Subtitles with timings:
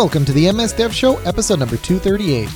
[0.00, 2.48] Welcome to the MS Dev Show, episode number 238.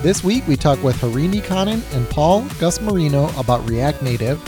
[0.00, 4.40] This week we talk with Harini Kannan and Paul Gusmorino about React Native,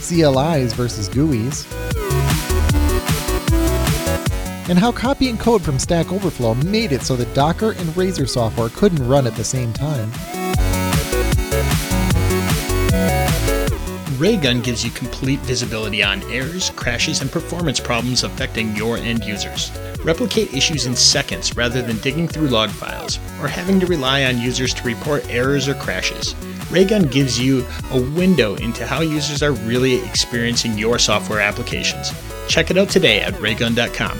[0.00, 1.66] CLIs versus GUIs,
[4.70, 8.70] and how copying code from Stack Overflow made it so that Docker and Razer software
[8.70, 10.10] couldn't run at the same time.
[14.18, 19.70] Raygun gives you complete visibility on errors, crashes, and performance problems affecting your end users.
[20.02, 24.40] Replicate issues in seconds rather than digging through log files or having to rely on
[24.40, 26.34] users to report errors or crashes.
[26.68, 32.12] Raygun gives you a window into how users are really experiencing your software applications.
[32.48, 34.18] Check it out today at raygun.com.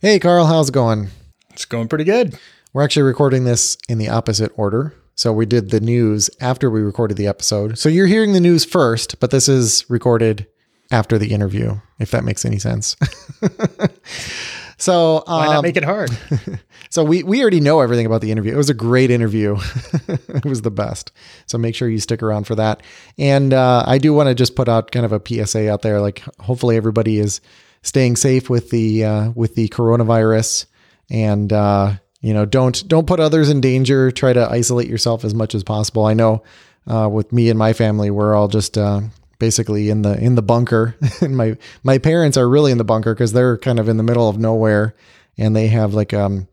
[0.00, 1.10] Hey, Carl, how's it going?
[1.50, 2.36] It's going pretty good.
[2.72, 4.94] We're actually recording this in the opposite order.
[5.14, 7.78] So we did the news after we recorded the episode.
[7.78, 10.46] So you're hearing the news first, but this is recorded
[10.90, 12.96] after the interview, if that makes any sense.
[14.76, 16.10] so why not make it hard?
[16.90, 18.52] so we we already know everything about the interview.
[18.52, 19.56] It was a great interview.
[20.08, 21.12] it was the best.
[21.46, 22.82] So make sure you stick around for that.
[23.16, 26.00] And uh, I do want to just put out kind of a PSA out there.
[26.00, 27.40] Like hopefully everybody is
[27.82, 30.66] staying safe with the uh, with the coronavirus
[31.08, 31.52] and.
[31.52, 31.94] Uh,
[32.24, 34.10] you know don't don't put others in danger.
[34.10, 36.06] Try to isolate yourself as much as possible.
[36.06, 36.42] I know
[36.86, 39.02] uh, with me and my family we're all just uh,
[39.38, 40.96] basically in the in the bunker.
[41.20, 44.02] And my my parents are really in the bunker because they're kind of in the
[44.02, 44.94] middle of nowhere
[45.36, 46.48] and they have like um,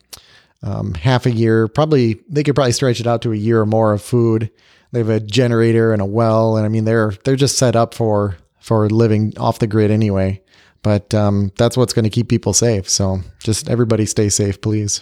[0.62, 3.66] um, half a year probably they could probably stretch it out to a year or
[3.66, 4.52] more of food.
[4.92, 7.94] They have a generator and a well and i mean they're they're just set up
[7.94, 10.42] for for living off the grid anyway.
[10.84, 12.90] But um, that's what's going to keep people safe.
[12.90, 15.02] So just everybody stay safe please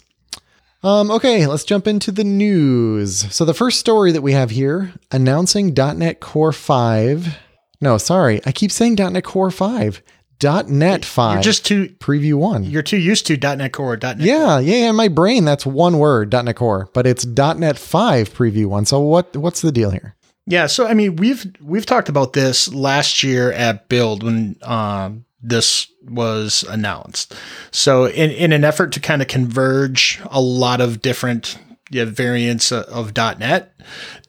[0.84, 3.34] um, okay, let's jump into the news.
[3.34, 7.38] So the first story that we have here announcing .NET Core 5.
[7.82, 10.02] No, sorry, I keep saying .NET Core 5.
[10.42, 11.34] .NET 5.
[11.34, 12.64] You're just too preview 1.
[12.64, 14.62] You're too used to .NET Core, .NET Yeah, Core.
[14.62, 18.86] yeah, in my brain that's one word, .NET Core, but it's .NET 5 preview 1.
[18.86, 20.16] So what what's the deal here?
[20.46, 25.26] Yeah, so I mean, we've we've talked about this last year at Build when um,
[25.42, 27.34] this was announced.
[27.72, 31.58] So, in, in an effort to kind of converge a lot of different
[31.90, 33.74] yeah, variants of .NET,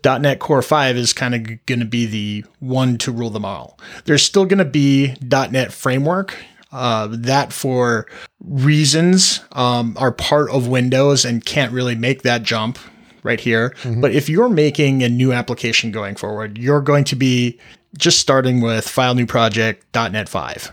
[0.04, 3.78] .NET Core 5 is kind of going to be the one to rule them all.
[4.04, 6.37] There's still going to be .NET Framework.
[6.72, 8.06] Uh, that for
[8.44, 12.78] reasons um, are part of Windows and can't really make that jump
[13.25, 13.70] right here.
[13.82, 14.00] Mm-hmm.
[14.00, 17.59] But if you're making a new application going forward, you're going to be
[17.99, 20.70] just starting with file new project .NET 5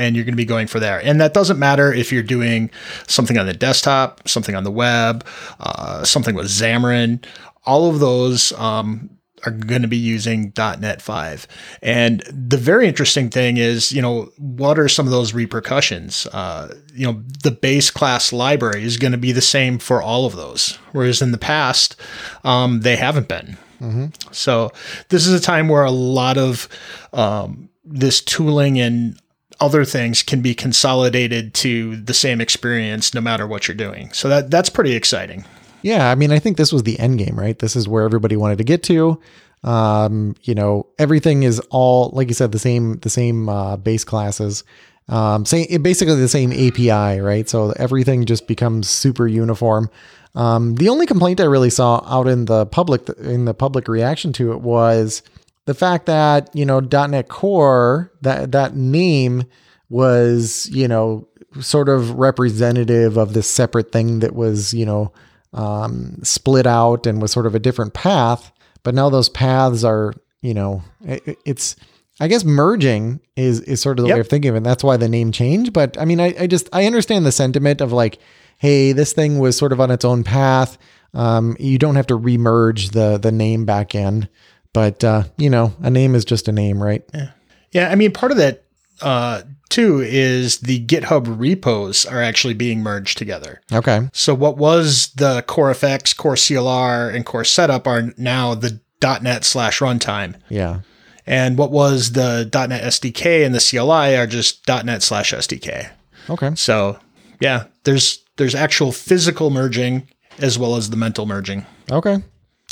[0.00, 0.98] and you're going to be going for there.
[1.04, 2.70] And that doesn't matter if you're doing
[3.06, 5.26] something on the desktop, something on the web,
[5.60, 7.22] uh, something with Xamarin.
[7.66, 9.10] All of those um,
[9.44, 11.46] are going to be using .NET 5.
[11.82, 16.26] And the very interesting thing is, you know, what are some of those repercussions?
[16.28, 20.24] Uh, you know, the base class library is going to be the same for all
[20.24, 21.94] of those, whereas in the past,
[22.42, 23.58] um, they haven't been.
[23.82, 24.06] Mm-hmm.
[24.32, 24.70] So
[25.10, 26.68] this is a time where a lot of
[27.12, 29.20] um, this tooling and
[29.60, 34.12] other things can be consolidated to the same experience no matter what you're doing.
[34.12, 35.44] So that that's pretty exciting.
[35.82, 37.58] Yeah, I mean, I think this was the end game, right?
[37.58, 39.20] This is where everybody wanted to get to.
[39.62, 44.04] Um, you know, everything is all like you said, the same the same uh, base
[44.04, 44.64] classes.
[45.08, 47.48] Um, same basically the same API, right?
[47.48, 49.90] So everything just becomes super uniform.
[50.34, 54.32] Um, the only complaint I really saw out in the public in the public reaction
[54.34, 55.22] to it was
[55.70, 59.44] the fact that you know .NET Core that that name
[59.88, 61.28] was you know
[61.60, 65.12] sort of representative of this separate thing that was you know
[65.52, 68.50] um, split out and was sort of a different path.
[68.82, 71.76] But now those paths are you know it, it's
[72.18, 74.16] I guess merging is is sort of the yep.
[74.16, 74.64] way of thinking of it.
[74.64, 75.72] That's why the name changed.
[75.72, 78.18] But I mean I, I just I understand the sentiment of like
[78.58, 80.78] hey this thing was sort of on its own path.
[81.14, 84.28] Um, you don't have to remerge the the name back in.
[84.72, 87.02] But uh, you know, a name is just a name, right?
[87.12, 87.30] Yeah.
[87.72, 87.90] Yeah.
[87.90, 88.64] I mean, part of that
[89.02, 93.60] uh, too is the GitHub repos are actually being merged together.
[93.72, 94.08] Okay.
[94.12, 99.44] So what was the Core FX, Core CLR, and Core Setup are now the .NET
[99.44, 100.34] slash runtime.
[100.48, 100.80] Yeah.
[101.26, 105.90] And what was the .NET SDK and the CLI are just .NET slash SDK.
[106.28, 106.54] Okay.
[106.54, 106.98] So
[107.40, 110.08] yeah, there's there's actual physical merging
[110.38, 111.66] as well as the mental merging.
[111.90, 112.22] Okay.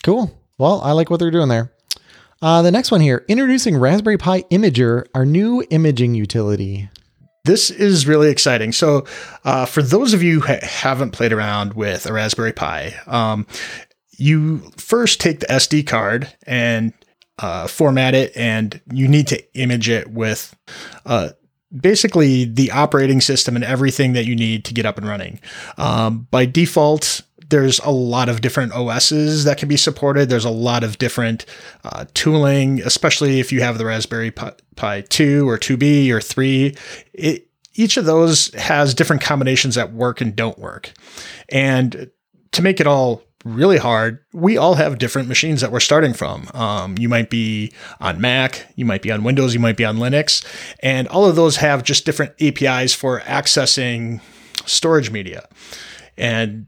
[0.02, 0.34] Cool.
[0.58, 1.72] Well, I like what they're doing there.
[2.40, 6.88] Uh, the next one here introducing Raspberry Pi Imager, our new imaging utility.
[7.44, 8.72] This is really exciting.
[8.72, 9.06] So,
[9.44, 13.46] uh, for those of you who haven't played around with a Raspberry Pi, um,
[14.18, 16.92] you first take the SD card and
[17.38, 20.54] uh, format it and you need to image it with
[21.06, 21.30] uh,
[21.76, 25.40] basically the operating system and everything that you need to get up and running.
[25.76, 30.28] Um, by default, there's a lot of different OSs that can be supported.
[30.28, 31.46] There's a lot of different
[31.84, 36.74] uh, tooling, especially if you have the Raspberry Pi, Pi 2 or 2B or 3.
[37.14, 40.92] It, each of those has different combinations that work and don't work.
[41.48, 42.10] And
[42.52, 46.48] to make it all really hard, we all have different machines that we're starting from.
[46.54, 49.96] Um, you might be on Mac, you might be on Windows, you might be on
[49.96, 50.44] Linux,
[50.80, 54.20] and all of those have just different APIs for accessing
[54.66, 55.48] storage media.
[56.16, 56.66] And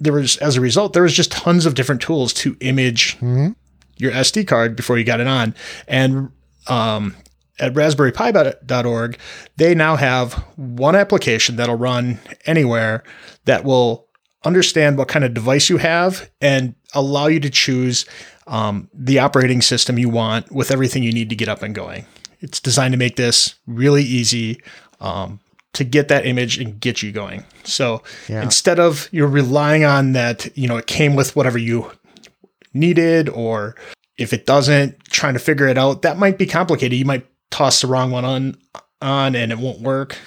[0.00, 3.50] there was, as a result, there was just tons of different tools to image mm-hmm.
[3.98, 5.54] your SD card before you got it on.
[5.86, 6.30] And
[6.66, 7.14] um,
[7.58, 9.18] at raspberrypi.org,
[9.56, 13.04] they now have one application that'll run anywhere
[13.44, 14.08] that will
[14.44, 18.06] understand what kind of device you have and allow you to choose
[18.46, 22.06] um, the operating system you want with everything you need to get up and going.
[22.40, 24.62] It's designed to make this really easy
[24.98, 25.40] um,
[25.72, 27.44] to get that image and get you going.
[27.64, 28.42] So yeah.
[28.42, 31.90] instead of you're relying on that, you know, it came with whatever you
[32.74, 33.76] needed, or
[34.18, 36.98] if it doesn't, trying to figure it out, that might be complicated.
[36.98, 38.56] You might toss the wrong one on
[39.02, 40.18] on and it won't work.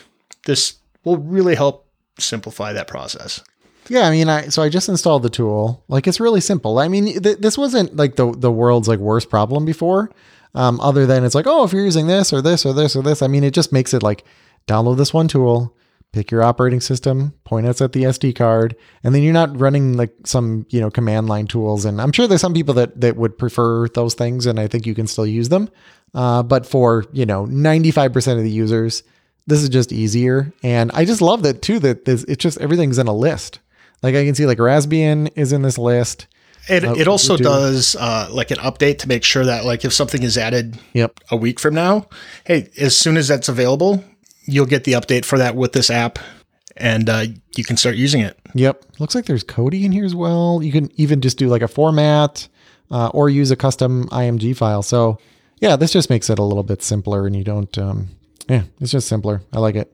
[0.46, 1.88] This will really help
[2.20, 3.44] simplify that process.
[3.90, 5.84] Yeah, I mean, I so I just installed the tool.
[5.88, 6.80] Like it's really simple.
[6.80, 10.10] I mean, th- this wasn't like the the world's like worst problem before.
[10.56, 13.02] Um, other than it's like, oh, if you're using this or this or this or
[13.02, 14.24] this, I mean, it just makes it like
[14.68, 15.76] download this one tool,
[16.12, 19.98] pick your operating system, point us at the SD card, and then you're not running
[19.98, 21.86] like some you know command line tools.
[21.86, 24.86] And I'm sure there's some people that that would prefer those things, and I think
[24.86, 25.70] you can still use them.
[26.14, 29.04] Uh, but for you know 95% of the users,
[29.48, 31.80] this is just easier, and I just love that too.
[31.80, 33.60] That this it's just everything's in a list.
[34.02, 36.28] Like I can see like Raspbian is in this list.
[36.70, 39.92] It, uh, it also does uh, like an update to make sure that like if
[39.92, 41.20] something is added yep.
[41.30, 42.08] a week from now,
[42.46, 44.04] hey, as soon as that's available,
[44.46, 46.20] you'll get the update for that with this app
[46.78, 47.26] and uh,
[47.56, 48.40] you can start using it.
[48.54, 48.84] Yep.
[49.00, 50.62] Looks like there's Kodi in here as well.
[50.64, 52.48] You can even just do like a format
[52.92, 54.84] uh, or use a custom IMG file.
[54.84, 55.20] So
[55.60, 58.10] yeah, this just makes it a little bit simpler and you don't, um,
[58.50, 59.42] yeah, it's just simpler.
[59.54, 59.92] I like it.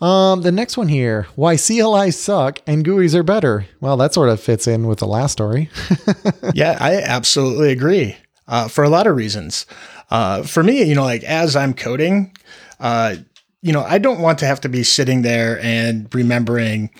[0.00, 3.66] Um, the next one here, why CLIs suck and GUIs are better.
[3.80, 5.70] Well, that sort of fits in with the last story.
[6.54, 8.16] yeah, I absolutely agree.
[8.46, 9.66] Uh, for a lot of reasons.
[10.10, 12.32] Uh, for me, you know, like as I'm coding,
[12.80, 13.16] uh,
[13.62, 16.90] you know, I don't want to have to be sitting there and remembering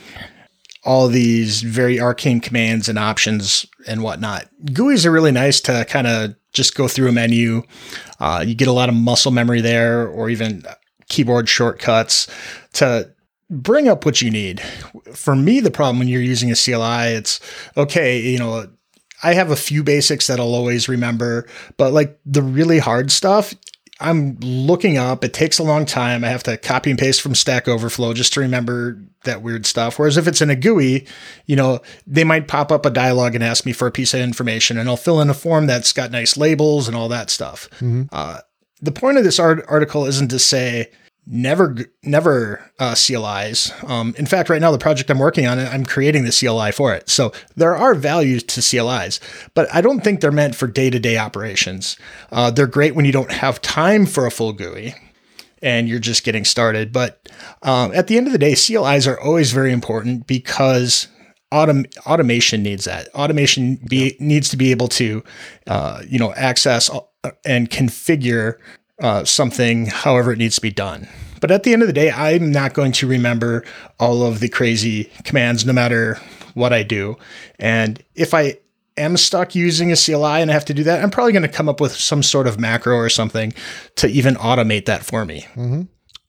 [0.84, 4.48] all these very arcane commands and options and whatnot.
[4.66, 7.62] GUIs are really nice to kind of just go through a menu.
[8.20, 10.62] Uh, you get a lot of muscle memory there, or even
[11.08, 12.26] keyboard shortcuts
[12.74, 13.12] to
[13.50, 14.60] bring up what you need.
[15.14, 17.40] For me, the problem when you're using a CLI, it's
[17.76, 18.68] okay, you know,
[19.22, 23.52] I have a few basics that I'll always remember, but like the really hard stuff,
[24.00, 25.24] I'm looking up.
[25.24, 26.22] It takes a long time.
[26.22, 29.98] I have to copy and paste from Stack Overflow just to remember that weird stuff.
[29.98, 31.06] Whereas if it's in a GUI,
[31.46, 34.20] you know, they might pop up a dialog and ask me for a piece of
[34.20, 37.68] information, and I'll fill in a form that's got nice labels and all that stuff.
[37.76, 38.04] Mm-hmm.
[38.12, 38.40] Uh,
[38.80, 40.90] the point of this art- article isn't to say
[41.28, 43.72] never never uh, CLIs.
[43.86, 46.94] Um, in fact, right now the project I'm working on, I'm creating the CLI for
[46.94, 47.08] it.
[47.08, 49.20] So there are values to CLIs,
[49.54, 51.96] but I don't think they're meant for day to day operations.
[52.32, 54.94] Uh, they're great when you don't have time for a full GUI
[55.62, 56.92] and you're just getting started.
[56.92, 57.28] But
[57.62, 61.08] um, at the end of the day, CLIs are always very important because
[61.52, 63.08] autom- automation needs that.
[63.14, 65.22] Automation be, needs to be able to,
[65.66, 67.00] uh, you know, access uh,
[67.44, 68.54] and configure
[69.00, 71.08] uh, something however it needs to be done.
[71.40, 73.64] But at the end of the day, I'm not going to remember
[74.00, 76.18] all of the crazy commands no matter
[76.54, 77.16] what I do.
[77.58, 78.58] And if I
[78.96, 81.48] am stuck using a CLI and I have to do that, I'm probably going to
[81.48, 83.54] come up with some sort of macro or something
[83.96, 85.42] to even automate that for me.
[85.54, 85.82] Mm-hmm.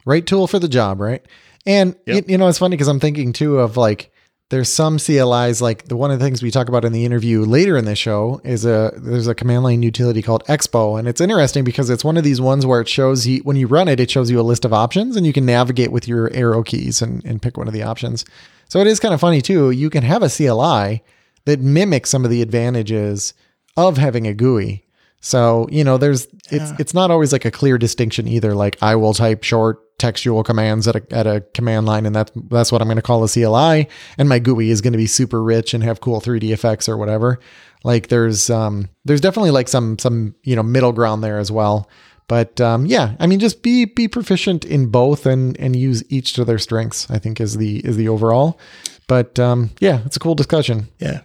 [0.06, 1.26] Right tool for the job, right?
[1.66, 2.28] And yep.
[2.28, 4.12] you, you know, it's funny because I'm thinking too of like
[4.50, 7.42] there's some CLIs like the one of the things we talk about in the interview
[7.42, 11.22] later in the show is a there's a command line utility called Expo and it's
[11.22, 14.00] interesting because it's one of these ones where it shows you when you run it
[14.00, 17.02] it shows you a list of options and you can navigate with your arrow keys
[17.02, 18.26] and, and pick one of the options.
[18.68, 19.72] So it is kind of funny too.
[19.72, 21.04] You can have a CLI
[21.46, 23.34] that mimics some of the advantages
[23.78, 24.86] of having a GUI.
[25.22, 26.76] So, you know, there's it's yeah.
[26.80, 30.88] it's not always like a clear distinction either like I will type short textual commands
[30.88, 33.28] at a, at a command line, and that's that's what I'm going to call a
[33.28, 33.88] CLI.
[34.18, 36.98] And my GUI is going to be super rich and have cool 3D effects or
[36.98, 37.40] whatever.
[37.84, 41.90] Like there's um, there's definitely like some some you know middle ground there as well.
[42.28, 46.34] But um, yeah, I mean, just be be proficient in both and and use each
[46.34, 47.10] to their strengths.
[47.12, 48.60] I think is the is the overall.
[49.08, 50.88] But um, yeah, it's a cool discussion.
[51.00, 51.22] Yeah.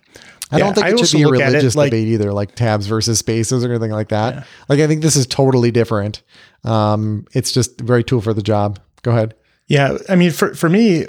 [0.55, 2.09] I Yeah, don't think I it should be a look at it religious like- debate
[2.09, 4.47] either, like tabs versus spaces or anything like that.
[4.69, 6.23] Like I think this is totally different.
[6.65, 8.79] Um, it's just very tool for the job.
[9.03, 9.35] Go ahead.
[9.67, 11.07] Yeah, I mean, for for me,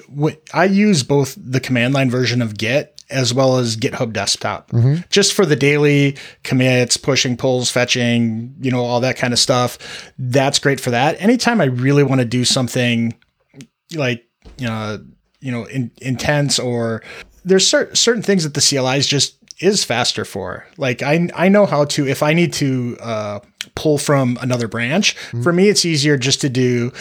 [0.53, 4.71] I use both the command line version of Git as well as GitHub Desktop,
[5.11, 10.11] just for the daily commits, pushing, pulls, fetching, you know, all that kind of stuff.
[10.17, 11.21] That's great for that.
[11.21, 13.13] Anytime I really want to do something
[13.93, 14.25] like
[14.57, 15.05] you know,
[15.41, 17.03] you know, in, intense or
[17.45, 20.65] there's certain certain things that the CLIs just is faster for.
[20.77, 23.39] Like I I know how to if I need to uh,
[23.75, 25.15] pull from another branch.
[25.43, 26.91] For me, it's easier just to do,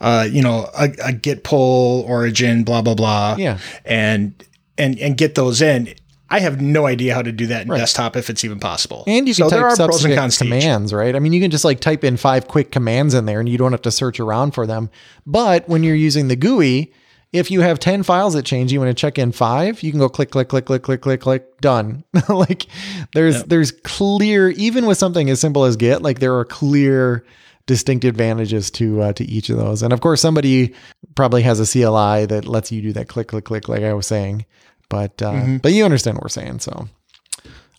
[0.00, 3.36] uh, you know, a, a git pull origin blah blah blah.
[3.38, 3.58] Yeah.
[3.84, 4.34] and
[4.78, 5.94] and and get those in.
[6.30, 9.04] I have no idea how to do that in desktop if it's even possible.
[9.06, 11.14] And you can so there type are pros and cons commands, right?
[11.14, 13.56] I mean, you can just like type in five quick commands in there and you
[13.58, 14.90] don't have to search around for them.
[15.26, 16.92] But when you're using the GUI,
[17.34, 19.98] if you have 10 files that change, you want to check in five, you can
[19.98, 22.04] go click, click, click, click, click, click, click, done.
[22.28, 22.66] like
[23.12, 27.26] there's, there's clear, even with something as simple as Git, like there are clear,
[27.66, 29.82] distinct advantages to, uh, to each of those.
[29.82, 30.74] And of course, somebody
[31.16, 34.06] probably has a CLI that lets you do that click, click, click, like I was
[34.06, 34.46] saying.
[34.88, 36.60] But, uh, but you understand what we're saying.
[36.60, 36.88] So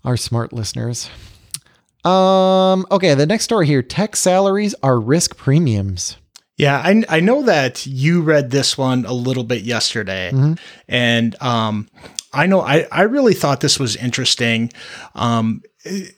[0.04, 1.10] our smart listeners.
[2.04, 6.18] Um, okay, the next story here tech salaries are risk premiums.
[6.58, 10.32] Yeah, I, I know that you read this one a little bit yesterday,
[10.88, 11.90] and um,
[12.32, 14.72] I know I, I really thought this was interesting.
[15.16, 15.62] Um,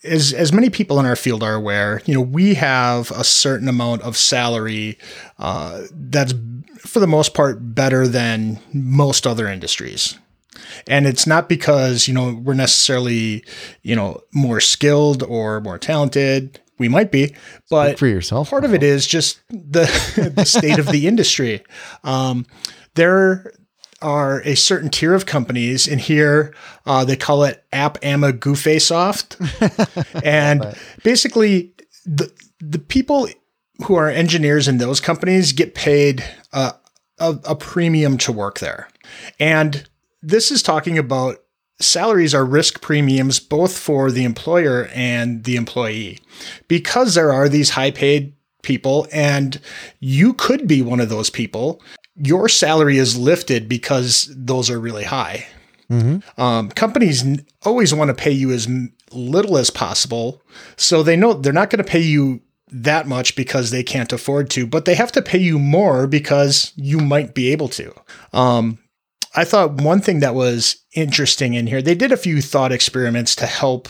[0.04, 3.68] as as many people in our field are aware, you know, we have a certain
[3.68, 4.98] amount of salary
[5.40, 6.34] uh, that's
[6.80, 10.18] for the most part better than most other industries.
[10.88, 13.44] And it's not because, you know, we're necessarily,
[13.84, 16.60] you know, more skilled or more talented.
[16.78, 17.36] We might be,
[17.70, 18.50] but For yourself.
[18.50, 21.64] part of it is just the, the state of the industry.
[22.04, 22.46] Um,
[22.96, 23.52] there
[24.02, 26.54] are a certain tier of companies, and here
[26.86, 29.38] uh, they call it App Amma Goofe Soft,
[30.24, 31.74] and basically
[32.06, 33.28] the the people
[33.86, 36.74] who are engineers in those companies get paid uh,
[37.20, 38.88] a, a premium to work there,
[39.40, 39.88] and
[40.22, 41.38] this is talking about
[41.80, 46.20] salaries are risk premiums both for the employer and the employee.
[46.68, 49.60] Because there are these high paid people and
[50.00, 51.82] you could be one of those people
[52.18, 55.46] your salary is lifted because those are really high.
[56.38, 57.24] Um, companies
[57.64, 60.42] always want to pay you as m- little as possible
[60.76, 64.50] so they know they're not going to pay you that much because they can't afford
[64.50, 67.94] to but they have to pay you more because you might be able to.
[68.34, 68.80] Um,
[69.34, 73.36] I thought one thing that was interesting in here, they did a few thought experiments
[73.36, 73.88] to help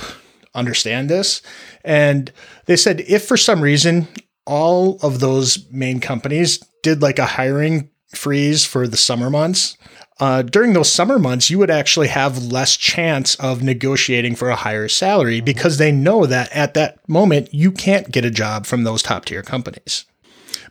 [0.54, 1.42] understand this.
[1.84, 2.32] And
[2.66, 4.08] they said if for some reason
[4.46, 9.78] all of those main companies did like a hiring freeze for the summer months,
[10.20, 14.56] uh, during those summer months, you would actually have less chance of negotiating for a
[14.56, 18.84] higher salary because they know that at that moment you can't get a job from
[18.84, 20.06] those top tier companies.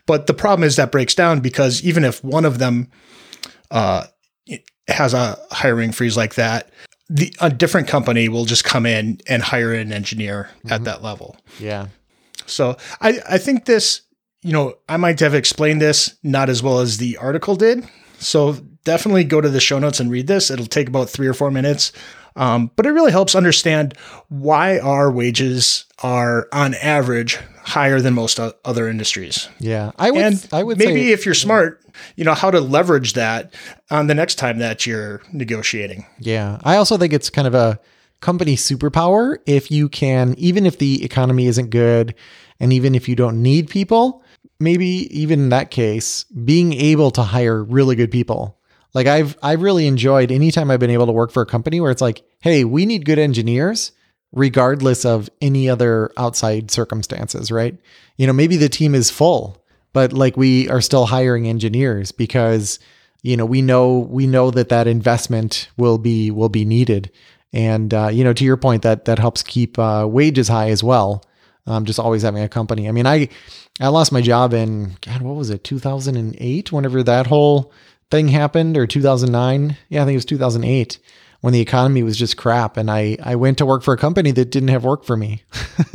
[0.04, 2.90] But the problem is that breaks down because even if one of them
[3.70, 4.06] uh,
[4.88, 6.70] has a hiring freeze like that,
[7.08, 11.36] the a different company will just come in and hire an engineer at that level.
[11.60, 11.88] Yeah.
[12.46, 14.02] So I, I think this,
[14.42, 17.88] you know, I might have explained this not as well as the article did.
[18.18, 20.50] So definitely go to the show notes and read this.
[20.50, 21.92] It'll take about three or four minutes.
[22.36, 23.96] Um, but it really helps understand
[24.28, 29.48] why our wages are on average higher than most other industries.
[29.58, 29.92] Yeah.
[29.98, 31.82] I would, And I would maybe say, if you're smart,
[32.16, 33.54] you know, how to leverage that
[33.90, 36.06] on the next time that you're negotiating.
[36.18, 36.58] yeah.
[36.64, 37.78] I also think it's kind of a
[38.20, 42.14] company superpower if you can, even if the economy isn't good
[42.60, 44.22] and even if you don't need people,
[44.58, 48.58] maybe even in that case, being able to hire really good people.
[48.94, 51.90] Like I've, I've really enjoyed anytime I've been able to work for a company where
[51.90, 53.92] it's like, hey, we need good engineers
[54.32, 57.76] regardless of any other outside circumstances, right?
[58.16, 59.62] You know, maybe the team is full,
[59.96, 62.78] but like we are still hiring engineers because
[63.22, 67.10] you know we know we know that that investment will be will be needed.
[67.54, 70.84] And uh, you know to your point that that helps keep uh, wages high as
[70.84, 71.24] well
[71.66, 72.88] um, just always having a company.
[72.90, 73.28] I mean i
[73.80, 77.72] i lost my job in god what was it 2008 whenever that whole
[78.10, 80.98] thing happened or 2009 yeah i think it was 2008
[81.46, 84.32] when the economy was just crap and i i went to work for a company
[84.32, 85.44] that didn't have work for me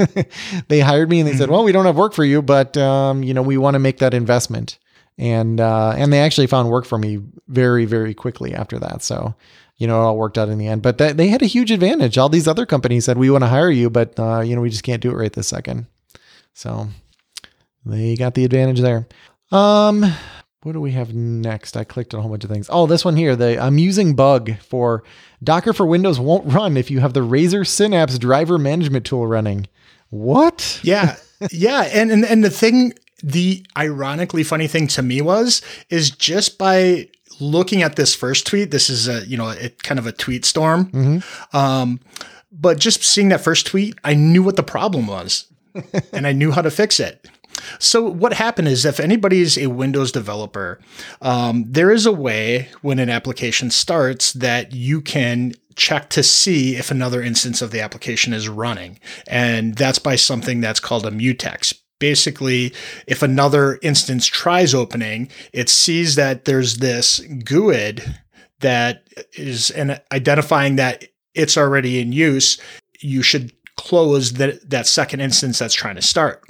[0.69, 3.21] they hired me and they said well we don't have work for you but um,
[3.21, 4.79] you know we want to make that investment
[5.17, 9.03] and uh, and they actually found work for me very very quickly after that.
[9.03, 9.35] So
[9.77, 10.81] you know it all worked out in the end.
[10.81, 12.17] But that, they had a huge advantage.
[12.17, 14.69] All these other companies said we want to hire you, but uh, you know we
[14.69, 15.85] just can't do it right this second.
[16.53, 16.89] So
[17.85, 19.07] they got the advantage there.
[19.51, 20.11] Um,
[20.63, 21.75] what do we have next?
[21.75, 22.69] I clicked on a whole bunch of things.
[22.71, 25.03] Oh, this one here, the amusing bug for
[25.43, 29.67] Docker for Windows won't run if you have the Razer Synapse driver management tool running.
[30.11, 30.79] What?
[30.83, 31.15] Yeah.
[31.51, 31.89] yeah.
[31.91, 37.09] And, and, and the thing, the ironically funny thing to me was, is just by
[37.39, 40.45] looking at this first tweet, this is a, you know, it kind of a tweet
[40.45, 40.85] storm.
[40.91, 41.57] Mm-hmm.
[41.57, 41.99] Um,
[42.51, 45.47] but just seeing that first tweet, I knew what the problem was
[46.13, 47.27] and I knew how to fix it.
[47.79, 50.79] So what happened is if anybody's a Windows developer,
[51.21, 56.75] um, there is a way when an application starts that you can check to see
[56.75, 58.99] if another instance of the application is running.
[59.27, 61.73] And that's by something that's called a mutex.
[61.99, 62.73] Basically,
[63.07, 68.15] if another instance tries opening, it sees that there's this GUID
[68.59, 72.59] that is and identifying that it's already in use,
[72.99, 76.43] you should close that, that second instance that's trying to start.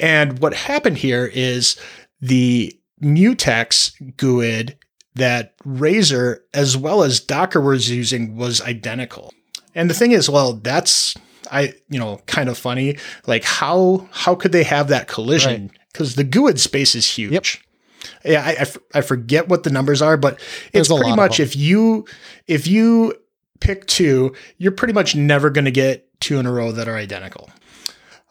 [0.00, 1.78] And what happened here is
[2.20, 4.76] the mutex GUID
[5.14, 9.32] that Razer as well as Docker was using was identical.
[9.74, 11.14] And the thing is, well, that's
[11.50, 12.96] I you know kind of funny.
[13.26, 15.70] Like how how could they have that collision?
[15.92, 16.24] Because right.
[16.30, 17.32] the GUID space is huge.
[17.32, 17.46] Yep.
[18.24, 20.40] Yeah, I, I, I, forget what the numbers are, but
[20.72, 22.06] it's pretty much if you
[22.46, 23.14] if you
[23.60, 26.96] pick two, you're pretty much never going to get two in a row that are
[26.96, 27.50] identical.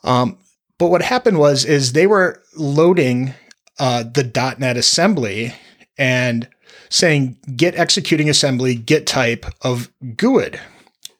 [0.04, 0.40] Um,
[0.80, 3.36] but what happened was is they were loading
[3.78, 4.24] uh, the
[4.58, 5.54] .NET assembly
[5.98, 6.48] and
[6.90, 10.56] saying get executing assembly get type of GUID,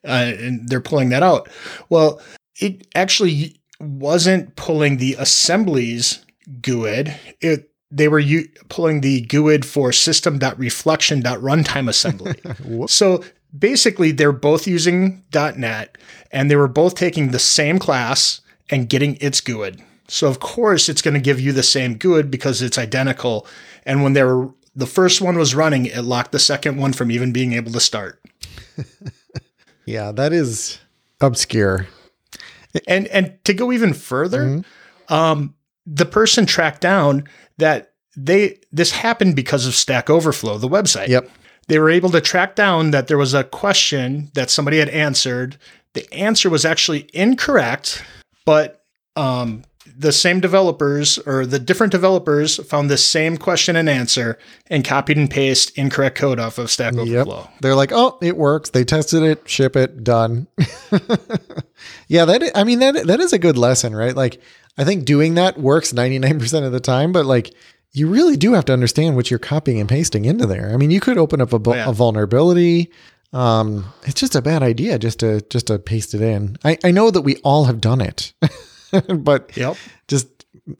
[0.04, 1.48] uh, and they're pulling that out.
[1.90, 2.20] Well,
[2.56, 6.24] it actually wasn't pulling the assemblies
[6.60, 7.14] GUID.
[7.40, 12.36] It they were u- pulling the GUID for system.reflection.runtime assembly.
[12.88, 13.24] so
[13.56, 15.98] basically, they're both using .NET,
[16.30, 18.40] and they were both taking the same class
[18.70, 19.82] and getting its GUID.
[20.08, 23.46] So of course it's going to give you the same GUID because it's identical.
[23.84, 27.10] And when they were the first one was running, it locked the second one from
[27.10, 28.22] even being able to start.
[29.84, 30.78] yeah, that is
[31.20, 31.86] obscure.
[32.86, 35.14] And and to go even further, mm-hmm.
[35.14, 35.54] um,
[35.86, 37.24] the person tracked down
[37.58, 41.08] that they this happened because of Stack Overflow, the website.
[41.08, 41.30] Yep.
[41.68, 45.56] They were able to track down that there was a question that somebody had answered.
[45.92, 48.02] The answer was actually incorrect
[48.50, 48.82] but
[49.14, 49.62] um,
[49.96, 55.16] the same developers or the different developers found the same question and answer and copied
[55.16, 57.42] and pasted incorrect code off of Stack Overflow.
[57.42, 57.60] Yep.
[57.60, 60.48] They're like, "Oh, it works." They tested it, ship it, done.
[62.08, 64.16] yeah, that I mean that that is a good lesson, right?
[64.16, 64.42] Like
[64.76, 67.54] I think doing that works 99% of the time, but like
[67.92, 70.72] you really do have to understand what you're copying and pasting into there.
[70.74, 71.88] I mean, you could open up a, oh, yeah.
[71.88, 72.90] a vulnerability,
[73.32, 76.56] um, it's just a bad idea just to just to paste it in.
[76.64, 78.32] I, I know that we all have done it,
[79.14, 79.76] but yep.
[80.08, 80.26] just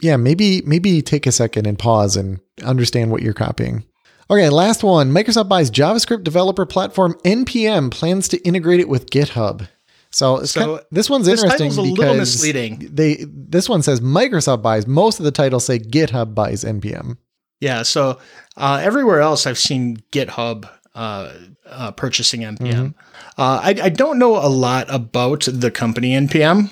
[0.01, 3.85] yeah, maybe maybe take a second and pause and understand what you're copying.
[4.31, 5.11] Okay, last one.
[5.11, 9.69] Microsoft buys JavaScript developer platform NPM plans to integrate it with GitHub.
[10.13, 12.91] So, so kind of, this one's this interesting a because misleading.
[12.93, 14.87] They this one says Microsoft buys.
[14.87, 17.17] Most of the titles say GitHub buys NPM.
[17.61, 17.83] Yeah.
[17.83, 18.19] So
[18.57, 21.33] uh, everywhere else, I've seen GitHub uh,
[21.67, 22.59] uh, purchasing NPM.
[22.59, 23.41] Mm-hmm.
[23.41, 26.71] Uh, I, I, don't know a lot about the company NPM.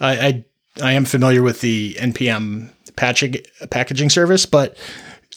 [0.00, 0.44] I, I,
[0.82, 3.36] I am familiar with the NPM patching,
[3.70, 4.76] packaging service, but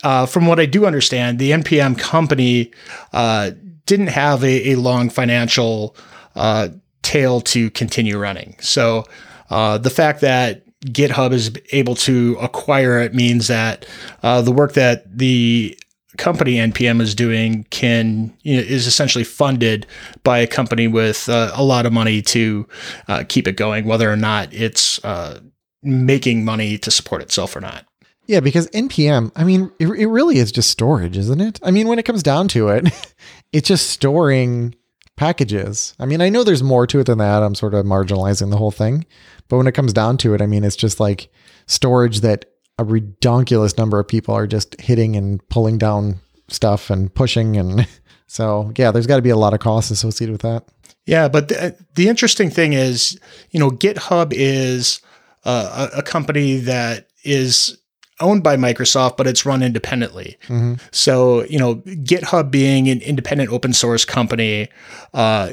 [0.04, 2.72] uh, from what I do understand, the NPM company
[3.14, 3.52] uh,
[3.86, 5.96] didn't have a, a long financial
[6.36, 6.70] uh,
[7.04, 8.56] tail to continue running.
[8.60, 9.06] So
[9.50, 13.86] the fact that GitHub is able to acquire it means that
[14.22, 15.78] uh, the work that the
[16.18, 19.86] company NPM is doing can you know, is essentially funded
[20.24, 22.68] by a company with uh, a lot of money to
[23.08, 25.40] uh, keep it going, whether or not it's uh,
[25.82, 27.86] making money to support itself or not.
[28.26, 31.60] Yeah, because NPM, I mean, it, it really is just storage, isn't it?
[31.62, 32.88] I mean, when it comes down to it,
[33.52, 34.76] it's just storing
[35.18, 35.94] packages.
[36.00, 37.44] I mean, I know there's more to it than that.
[37.44, 39.06] I'm sort of marginalizing the whole thing.
[39.50, 41.30] But when it comes down to it, I mean, it's just like
[41.68, 42.46] storage that
[42.78, 47.88] a redonkulous number of people are just hitting and pulling down stuff and pushing and
[48.28, 50.66] so yeah there's got to be a lot of costs associated with that
[51.06, 53.20] yeah but the, the interesting thing is
[53.52, 55.02] you know github is
[55.46, 57.78] uh, a, a, company that is
[58.20, 60.74] owned by microsoft but it's run independently mm-hmm.
[60.92, 64.68] so you know github being an independent open source company
[65.14, 65.50] uh,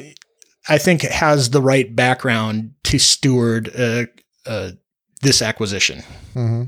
[0.68, 4.04] i think has the right background to steward uh,
[4.46, 4.70] uh
[5.22, 5.98] this acquisition
[6.34, 6.64] mm-hmm.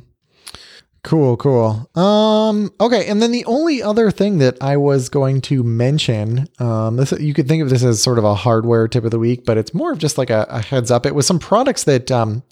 [1.04, 1.90] Cool, cool.
[1.96, 6.96] Um, okay, and then the only other thing that I was going to mention, um,
[6.96, 9.44] this you could think of this as sort of a hardware tip of the week,
[9.44, 11.04] but it's more of just like a, a heads up.
[11.04, 12.44] It was some products that um,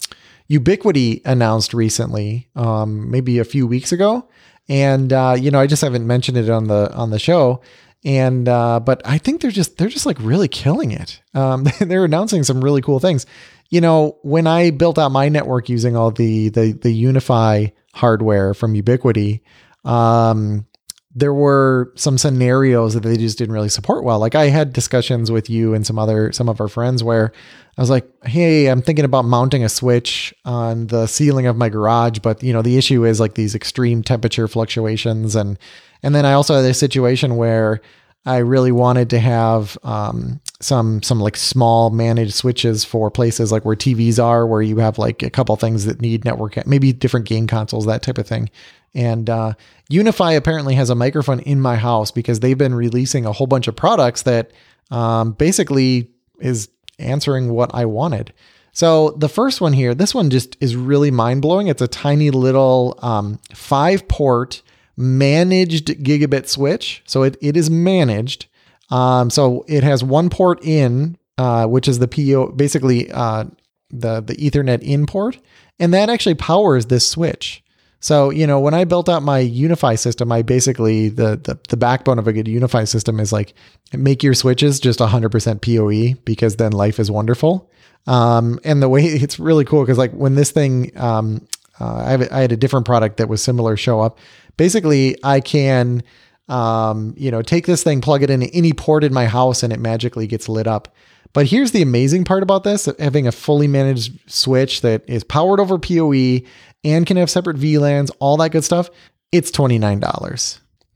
[0.49, 4.27] Ubiquiti announced recently, um, maybe a few weeks ago,
[4.67, 7.61] and uh, you know I just haven't mentioned it on the on the show.
[8.03, 11.21] And uh, but I think they're just they're just like really killing it.
[11.33, 13.25] Um, they're announcing some really cool things.
[13.69, 18.53] You know, when I built out my network using all the the the UniFi hardware
[18.53, 19.41] from Ubiquiti,
[19.85, 20.65] um,
[21.13, 24.19] there were some scenarios that they just didn't really support well.
[24.19, 27.33] Like I had discussions with you and some other some of our friends where
[27.77, 31.67] I was like, "Hey, I'm thinking about mounting a switch on the ceiling of my
[31.67, 35.59] garage, but you know, the issue is like these extreme temperature fluctuations and
[36.03, 37.81] and then I also had a situation where
[38.25, 43.65] I really wanted to have um, some some like small managed switches for places like
[43.65, 47.25] where TVs are, where you have like a couple things that need network, maybe different
[47.25, 48.49] game consoles, that type of thing.
[48.93, 49.53] And uh,
[49.89, 53.67] UniFi apparently has a microphone in my house because they've been releasing a whole bunch
[53.67, 54.51] of products that
[54.91, 58.33] um, basically is answering what I wanted.
[58.73, 61.67] So the first one here, this one just is really mind blowing.
[61.67, 64.61] It's a tiny little um, five port
[64.97, 67.03] managed gigabit switch.
[67.05, 68.47] So it, it is managed.
[68.89, 73.45] Um, so it has one port in, uh, which is the PO, basically uh,
[73.89, 75.37] the the Ethernet in port,
[75.79, 77.63] and that actually powers this switch.
[78.03, 81.77] So, you know, when I built out my UniFi system, I basically the, the the
[81.77, 83.53] backbone of a good UniFi system is like
[83.93, 87.69] make your switches just 100% PoE because then life is wonderful.
[88.07, 91.47] Um, and the way it's really cool because like when this thing, um,
[91.79, 94.17] uh, I, I had a different product that was similar show up.
[94.61, 96.03] Basically, I can,
[96.47, 99.73] um, you know, take this thing, plug it into any port in my house, and
[99.73, 100.93] it magically gets lit up.
[101.33, 105.59] But here's the amazing part about this having a fully managed switch that is powered
[105.59, 106.45] over PoE
[106.83, 108.91] and can have separate VLANs, all that good stuff.
[109.31, 109.99] It's $29.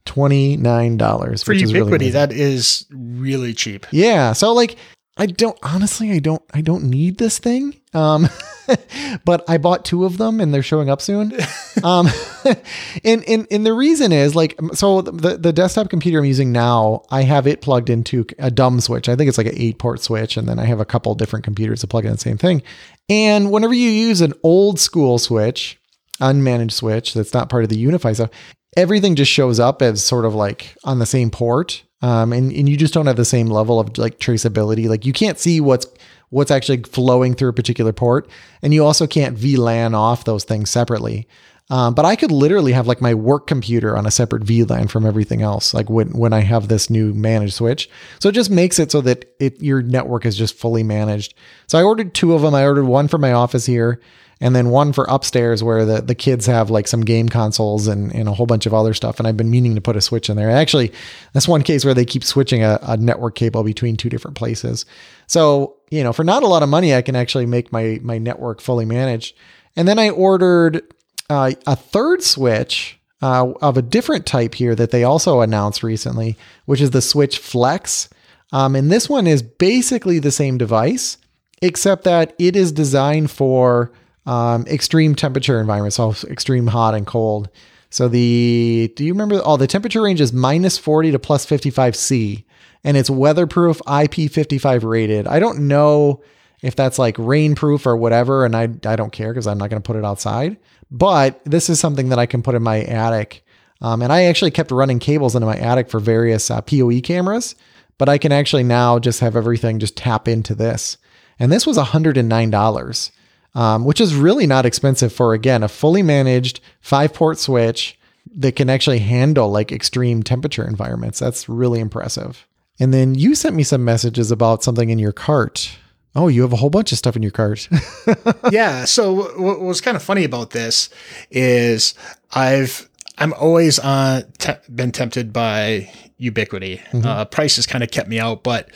[0.04, 1.90] $29 for Ubiquiti.
[1.90, 3.84] Really that is really cheap.
[3.90, 4.32] Yeah.
[4.32, 4.76] So like
[5.16, 7.80] I don't honestly I don't I don't need this thing.
[7.94, 8.28] Um
[9.24, 11.32] but I bought two of them and they're showing up soon.
[11.84, 12.08] um
[13.04, 17.02] and, and and the reason is like so the the desktop computer I'm using now,
[17.10, 19.08] I have it plugged into a dumb switch.
[19.08, 21.44] I think it's like an 8 port switch and then I have a couple different
[21.44, 22.62] computers to plug in the same thing.
[23.08, 25.78] And whenever you use an old school switch,
[26.20, 28.30] unmanaged switch that's not part of the UniFi stuff,
[28.76, 31.82] everything just shows up as sort of like on the same port.
[32.02, 34.88] Um, and, and you just don't have the same level of like traceability.
[34.88, 35.86] Like you can't see what's
[36.30, 38.28] what's actually flowing through a particular port,
[38.62, 41.28] and you also can't VLAN off those things separately.
[41.68, 45.04] Um, but I could literally have like my work computer on a separate VLAN from
[45.04, 47.90] everything else, like when, when I have this new managed switch.
[48.20, 51.34] So it just makes it so that it your network is just fully managed.
[51.66, 52.54] So I ordered two of them.
[52.54, 54.00] I ordered one for my office here
[54.40, 58.14] and then one for upstairs where the, the kids have like some game consoles and,
[58.14, 59.18] and a whole bunch of other stuff.
[59.18, 60.50] And I've been meaning to put a switch in there.
[60.50, 60.92] Actually,
[61.32, 64.84] that's one case where they keep switching a, a network cable between two different places.
[65.26, 68.18] So, you know, for not a lot of money, I can actually make my, my
[68.18, 69.36] network fully managed.
[69.76, 70.82] And then I ordered
[71.28, 76.36] uh, a third switch uh, of a different type here that they also announced recently,
[76.66, 78.08] which is the Switch Flex.
[78.52, 81.18] Um, and this one is basically the same device,
[81.62, 83.92] except that it is designed for
[84.26, 87.48] um, extreme temperature environments, so extreme hot and cold.
[87.90, 89.40] So the do you remember?
[89.44, 92.44] Oh, the temperature range is minus 40 to plus 55 C,
[92.86, 95.26] and it's weatherproof, IP55 rated.
[95.26, 96.22] I don't know
[96.62, 99.82] if that's like rainproof or whatever, and I I don't care because I'm not going
[99.82, 100.56] to put it outside.
[100.90, 103.44] But this is something that I can put in my attic,
[103.82, 107.54] um, and I actually kept running cables into my attic for various uh, PoE cameras.
[107.98, 110.96] But I can actually now just have everything just tap into this,
[111.38, 113.10] and this was $109
[113.56, 117.98] um, which is really not expensive for, again, a fully managed five port switch
[118.36, 121.18] that can actually handle like extreme temperature environments.
[121.18, 122.46] That's really impressive.
[122.78, 125.78] And then you sent me some messages about something in your cart.
[126.14, 127.68] Oh, you have a whole bunch of stuff in your cart.
[128.50, 128.84] yeah.
[128.84, 130.88] So what was kind of funny about this
[131.30, 131.94] is
[132.32, 136.80] I've I'm always uh, te- been tempted by Ubiquiti.
[136.80, 137.06] Mm-hmm.
[137.06, 138.70] Uh, price has kind of kept me out, but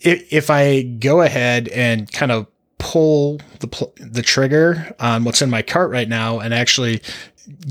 [0.00, 2.46] if, if I go ahead and kind of
[2.78, 7.02] pull the pl- the trigger on what's in my cart right now and actually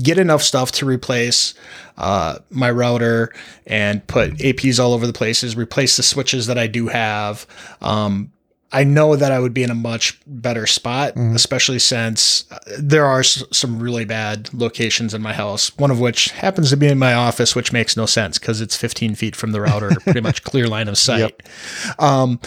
[0.02, 1.54] get enough stuff to replace
[1.98, 3.32] uh, my router
[3.66, 7.46] and put APs all over the places, replace the switches that I do have.
[7.80, 8.32] Um,
[8.72, 11.34] I know that I would be in a much better spot, mm-hmm.
[11.34, 15.76] especially since uh, there are s- some really bad locations in my house.
[15.76, 18.76] One of which happens to be in my office, which makes no sense because it's
[18.76, 21.18] 15 feet from the router, pretty much clear line of sight.
[21.18, 22.00] Yep.
[22.00, 22.40] Um,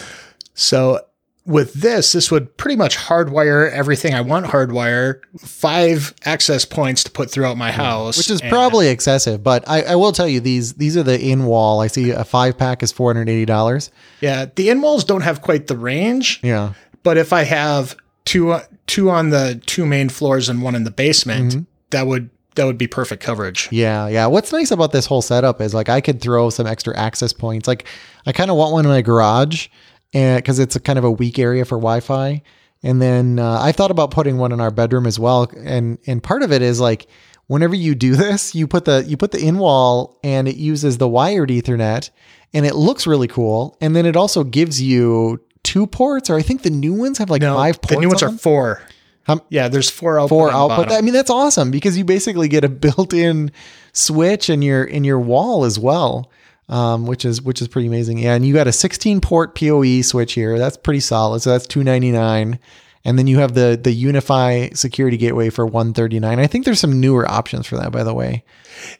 [0.54, 1.00] so
[1.46, 7.10] with this, this would pretty much hardwire everything I want hardwire, five access points to
[7.10, 8.16] put throughout my house.
[8.16, 11.44] Which is probably excessive, but I, I, will tell you these these are the in
[11.44, 11.80] wall.
[11.80, 13.90] I see a five pack is four hundred eighty dollars.
[14.20, 16.40] Yeah, the in walls don't have quite the range.
[16.42, 16.72] Yeah.
[17.02, 20.84] But if I have two uh, two on the two main floors and one in
[20.84, 21.62] the basement, Mm-hmm.
[21.90, 23.68] that would that would be perfect coverage.
[23.70, 24.26] Yeah, yeah.
[24.26, 27.68] What's nice about this whole setup is like I could throw some extra access points.
[27.68, 27.84] Like
[28.26, 31.10] I kind of want one in my garage, and because it's a kind of a
[31.10, 32.40] weak area for Wi-Fi.
[32.82, 35.50] And then uh, I thought about putting one in our bedroom as well.
[35.56, 37.06] And and part of it is like
[37.48, 40.98] whenever you do this, you put the you put the in wall and it uses
[40.98, 42.10] the wired Ethernet,
[42.52, 43.76] and it looks really cool.
[43.80, 47.30] And then it also gives you two ports, or I think the new ones have
[47.30, 47.94] like No, five ports.
[47.94, 48.82] the new ones on are four.
[49.24, 50.28] How- yeah, there's four output.
[50.28, 50.92] four output.
[50.92, 53.50] I mean, that's awesome because you basically get a built-in
[53.94, 56.30] switch in your in your wall as well,
[56.68, 58.18] um, which is which is pretty amazing.
[58.18, 60.58] Yeah, and you got a 16 port PoE switch here.
[60.58, 61.40] That's pretty solid.
[61.40, 62.58] So that's 299.
[63.06, 66.38] And then you have the the UniFi security gateway for 139.
[66.38, 68.44] I think there's some newer options for that, by the way.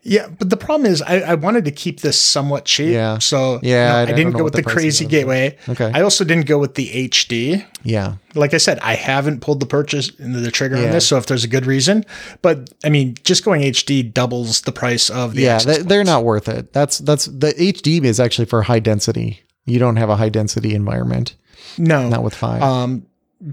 [0.02, 2.92] Yeah, but the problem is I, I wanted to keep this somewhat cheap.
[2.92, 3.18] Yeah.
[3.18, 5.56] So Yeah, no, I I, didn't go with the the, crazy gateway.
[5.68, 5.90] Okay.
[5.94, 7.64] I also didn't go with the HD.
[7.82, 10.84] Yeah, Like I said, I haven't pulled the purchase into the trigger Yeah.
[10.86, 11.06] on this.
[11.08, 12.04] So if there's a good reason,
[12.42, 16.24] but I mean, just going HD doubles the price of the yeah, they, they're not
[16.24, 16.72] worth it.
[16.74, 19.40] That's that's the HD is actually for high density.
[19.66, 21.36] You don't have a high density environment,
[21.78, 22.62] no not with five.
[22.62, 23.06] um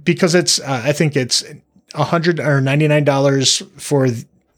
[0.04, 1.44] because it's uh, I think it's
[1.94, 4.08] a hundred or ninety nine dollars for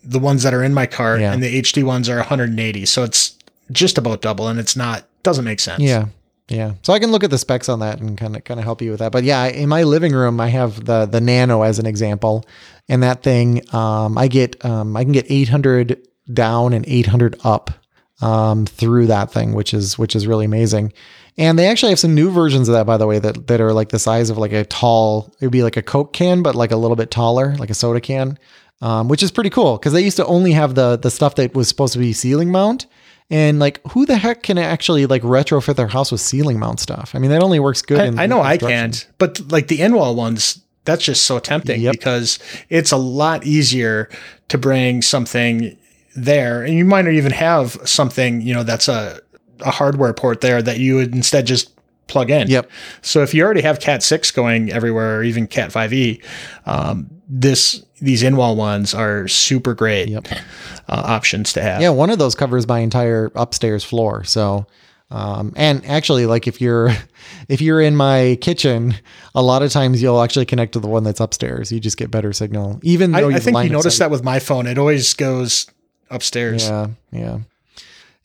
[0.04, 1.32] the ones that are in my cart, Yeah.
[1.34, 2.86] and the HD ones are 180.
[2.86, 3.38] So it's
[3.72, 5.82] just about double, and it's not doesn't make sense.
[5.82, 6.08] Yeah.
[6.50, 6.74] Yeah.
[6.82, 8.82] So I can look at the specs on that and kind of kind of help
[8.82, 9.14] you with that.
[9.14, 12.44] But yeah, in my living room I have the the Nano as an example.
[12.90, 17.72] And that thing um I get um I can get 800 down and 800 up
[18.22, 20.92] um through that thing, which is which is really amazing.
[21.38, 23.74] And they actually have some new versions of that by the way that that are
[23.74, 26.54] like the size of like a tall it would be like a Coke can but
[26.56, 28.38] like a little bit taller, like a soda can.
[28.82, 31.56] Um, which is pretty cool because they used to only have the the stuff that
[31.56, 32.86] was supposed to be ceiling mount,
[33.30, 37.12] and like, who the heck can actually like retrofit their house with ceiling mount stuff?
[37.16, 38.02] I mean, that only works good.
[38.02, 41.80] in I, I know I can't, but like the in-wall ones, that's just so tempting
[41.80, 41.94] Yep.
[41.94, 44.10] because it's a lot easier
[44.50, 45.78] to bring something
[46.14, 49.22] there, and you might not even have something you know that's a
[49.64, 51.72] a hardware port there that you would instead just
[52.08, 52.48] plug in.
[52.50, 52.70] Yep.
[53.02, 56.22] So if you already have Cat six going everywhere, or even Cat five E,
[56.66, 60.28] um, this these in-wall ones are super great Yep.
[60.32, 60.38] uh,
[61.06, 61.82] options to have.
[61.82, 64.26] Yeah, one of those covers my entire upstairs floor.
[64.26, 64.68] So,
[65.10, 66.90] um, and actually, like if you're
[67.50, 68.96] if you're in my kitchen,
[69.34, 71.72] a lot of times you'll actually connect to the one that's upstairs.
[71.72, 74.40] You just get better signal, even though I you've think you noticed that with my
[74.40, 74.68] phone.
[74.68, 75.68] It always goes
[76.10, 76.68] upstairs.
[76.68, 77.40] Yeah, yeah.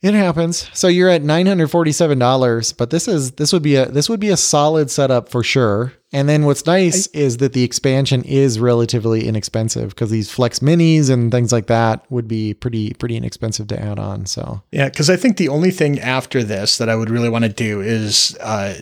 [0.01, 0.69] It happens.
[0.73, 4.07] So you're at nine hundred forty-seven dollars, but this is this would be a this
[4.07, 5.91] would be a solid setup for sure.
[6.13, 11.09] And then what's nice is that the expansion is relatively inexpensive because these Flex Minis
[11.09, 14.25] and things like that would be pretty pretty inexpensive to add on.
[14.25, 17.43] So Yeah, because I think the only thing after this that I would really want
[17.43, 18.75] to do is uh,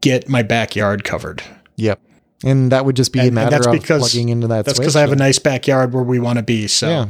[0.00, 1.42] get my backyard covered.
[1.76, 2.00] Yep.
[2.44, 4.64] And that would just be a And- and matter that's of because- plugging into that
[4.64, 6.66] That's because I have a nice backyard where we want to be.
[6.66, 7.06] So yeah.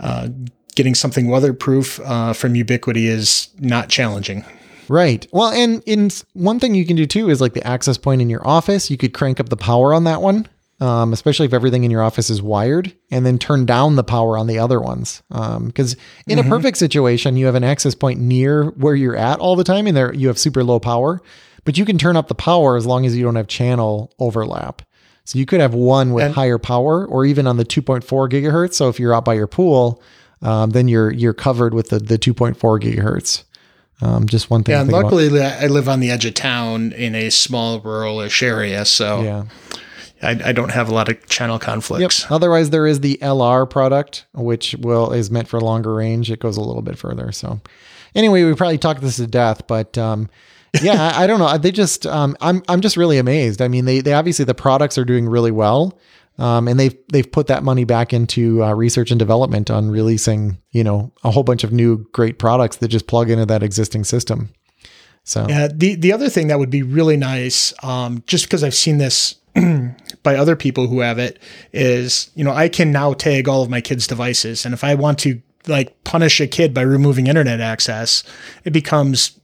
[0.00, 0.28] uh,
[0.76, 4.44] getting something weatherproof uh, from Ubiquiti is not challenging.
[4.88, 5.26] Right.
[5.32, 8.30] Well, and in one thing you can do too is like the access point in
[8.30, 8.88] your office.
[8.90, 10.46] You could crank up the power on that one,
[10.78, 14.38] um, especially if everything in your office is wired, and then turn down the power
[14.38, 15.22] on the other ones.
[15.28, 15.96] Because
[16.28, 19.64] in a perfect situation, you have an access point near where you're at all the
[19.64, 21.20] time, and there you have super low power,
[21.64, 24.82] but you can turn up the power as long as you don't have channel overlap.
[25.24, 28.74] So you could have one with And- higher power, or even on the 2.4 gigahertz.
[28.74, 30.00] So if you're out by your pool,
[30.42, 33.44] um, then you're you're covered with the the 2.4 gigahertz.
[34.02, 34.74] Um, just one thing.
[34.74, 35.04] Yeah, think about.
[35.04, 39.44] luckily I live on the edge of town in a small ruralish area, so Yeah.
[40.22, 41.60] I, I don't have a lot of channel Yep.
[41.62, 42.26] conflicts.
[42.30, 46.30] Otherwise, there is the LR product, which will is meant for longer range.
[46.30, 47.32] It goes a little bit further.
[47.32, 47.60] So,
[48.14, 50.28] anyway, we probably talked this to death, but um,
[50.82, 51.56] yeah, I, I don't know.
[51.58, 53.60] They just, um, I'm, I'm just really amazed.
[53.62, 55.98] I mean, they, they obviously the products are doing really well,
[56.38, 60.58] um, and they've they've put that money back into uh, research and development on releasing,
[60.70, 64.04] you know, a whole bunch of new great products that just plug into that existing
[64.04, 64.50] system.
[65.24, 68.74] So, Yeah, the the other thing that would be really nice, um, just because I've
[68.74, 69.34] seen this
[70.22, 71.40] by other people who have it,
[71.72, 74.94] is you know I can now tag all of my kids' devices, and if I
[74.94, 78.22] want to like punish a kid by removing internet access,
[78.64, 79.40] it becomes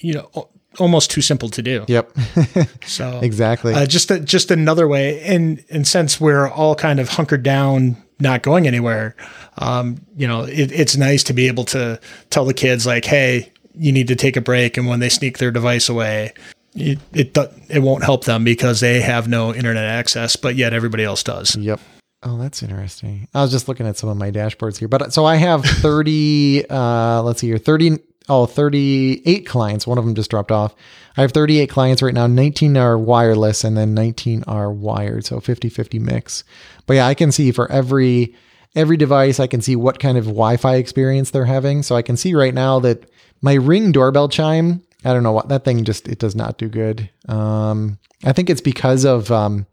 [0.00, 1.84] you know almost too simple to do.
[1.88, 2.10] yep,
[2.86, 3.74] So exactly.
[3.74, 7.96] uh, just a, just another way, and and since we're all kind of hunkered down,
[8.20, 9.14] not going anywhere,
[9.58, 13.50] um, you know, it, it's nice to be able to tell the kids like, hey,
[13.74, 16.32] you need to take a break, and when they sneak their device away,
[16.74, 17.36] it it
[17.68, 21.56] it won't help them because they have no internet access, but yet everybody else does.
[21.56, 21.80] Yep.
[22.24, 23.26] Oh, that's interesting.
[23.34, 26.66] I was just looking at some of my dashboards here, but so I have 30,
[26.70, 29.86] uh, let's see here, 30, oh 38 clients.
[29.86, 30.74] One of them just dropped off.
[31.16, 32.26] I have 38 clients right now.
[32.26, 35.26] 19 are wireless and then 19 are wired.
[35.26, 36.44] So 50-50 mix.
[36.86, 38.34] But yeah, I can see for every
[38.74, 41.82] every device, I can see what kind of Wi-Fi experience they're having.
[41.82, 43.04] So I can see right now that
[43.42, 44.82] my Ring doorbell chime.
[45.04, 47.10] I don't know what that thing just it does not do good.
[47.28, 49.66] Um, I think it's because of um,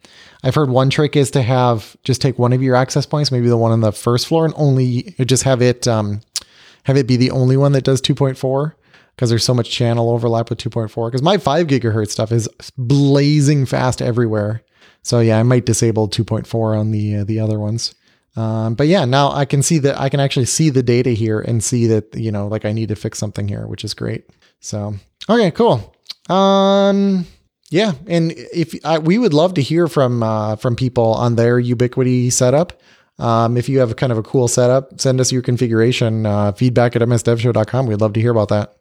[0.43, 3.47] I've heard one trick is to have just take one of your access points, maybe
[3.47, 6.21] the one on the first floor, and only just have it um,
[6.89, 8.73] have it be the only one that does 2.4
[9.15, 11.07] because there's so much channel overlap with 2.4.
[11.07, 12.49] Because my five gigahertz stuff is
[12.79, 14.63] blazing fast everywhere.
[15.03, 17.93] So yeah, I might disable 2.4 on the uh, the other ones.
[18.35, 21.39] Um, but yeah, now I can see that I can actually see the data here
[21.39, 24.27] and see that you know like I need to fix something here, which is great.
[24.59, 24.95] So
[25.29, 25.95] okay, cool.
[26.27, 27.27] Um,
[27.69, 31.61] yeah, and if I, we would love to hear from uh, from people on their
[31.61, 32.81] Ubiquiti setup.
[33.19, 36.53] Um, if you have a kind of a cool setup, send us your configuration uh,
[36.53, 37.85] feedback at msdevshow.com.
[37.85, 38.75] We'd love to hear about that.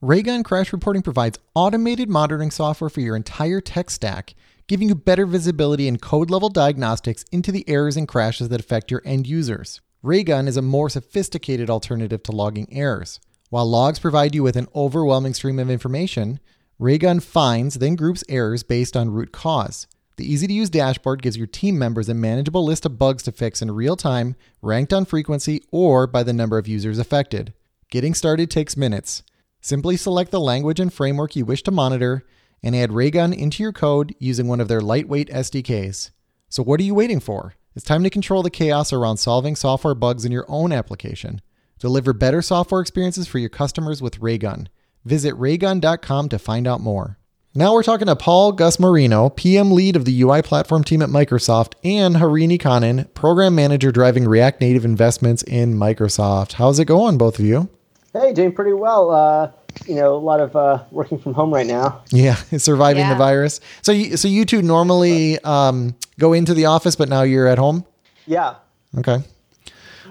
[0.00, 4.34] Raygun Crash Reporting provides automated monitoring software for your entire tech stack,
[4.66, 8.90] giving you better visibility and code level diagnostics into the errors and crashes that affect
[8.90, 9.80] your end users.
[10.02, 13.20] Raygun is a more sophisticated alternative to logging errors.
[13.48, 16.40] While logs provide you with an overwhelming stream of information,
[16.78, 19.86] Raygun finds, then groups errors based on root cause.
[20.16, 23.32] The easy to use dashboard gives your team members a manageable list of bugs to
[23.32, 27.52] fix in real time, ranked on frequency or by the number of users affected.
[27.90, 29.24] Getting started takes minutes.
[29.60, 32.24] Simply select the language and framework you wish to monitor
[32.62, 36.10] and add Raygun into your code using one of their lightweight SDKs.
[36.48, 37.54] So, what are you waiting for?
[37.74, 41.40] It's time to control the chaos around solving software bugs in your own application.
[41.80, 44.68] Deliver better software experiences for your customers with Raygun.
[45.04, 47.18] Visit raygun.com to find out more.
[47.56, 51.74] Now we're talking to Paul Gusmorino, PM lead of the UI platform team at Microsoft,
[51.84, 56.54] and Harini Kannan, program manager driving React Native investments in Microsoft.
[56.54, 57.68] How's it going, both of you?
[58.12, 59.12] Hey, doing pretty well.
[59.12, 59.52] Uh,
[59.86, 62.02] you know, a lot of uh, working from home right now.
[62.10, 63.10] Yeah, surviving yeah.
[63.10, 63.60] the virus.
[63.82, 67.58] So, you, so you two normally um, go into the office, but now you're at
[67.58, 67.86] home.
[68.26, 68.56] Yeah.
[68.98, 69.18] Okay.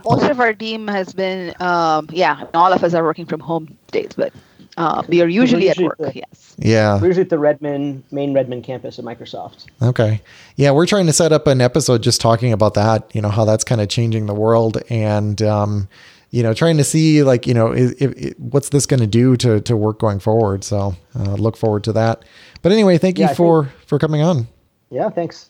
[0.06, 3.78] Most of our team has been, um, yeah, all of us are working from home
[3.92, 4.32] days, but
[4.78, 6.14] uh, we are usually, usually at work.
[6.14, 6.56] The, yes.
[6.58, 7.00] Yeah.
[7.00, 9.66] We're usually at the Redmond main Redmond campus of Microsoft.
[9.82, 10.22] Okay.
[10.56, 13.14] Yeah, we're trying to set up an episode just talking about that.
[13.14, 15.88] You know how that's kind of changing the world, and um,
[16.32, 19.38] you know, trying to see like you know, if, if, what's this going to do
[19.38, 20.64] to to work going forward.
[20.64, 22.26] So uh, look forward to that.
[22.62, 24.48] But anyway, thank you yeah, for think, for coming on.
[24.90, 25.10] Yeah.
[25.10, 25.50] Thanks.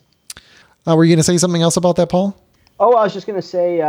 [0.85, 2.37] Uh, were you going to say something else about that, Paul?
[2.79, 3.79] Oh, I was just going to say.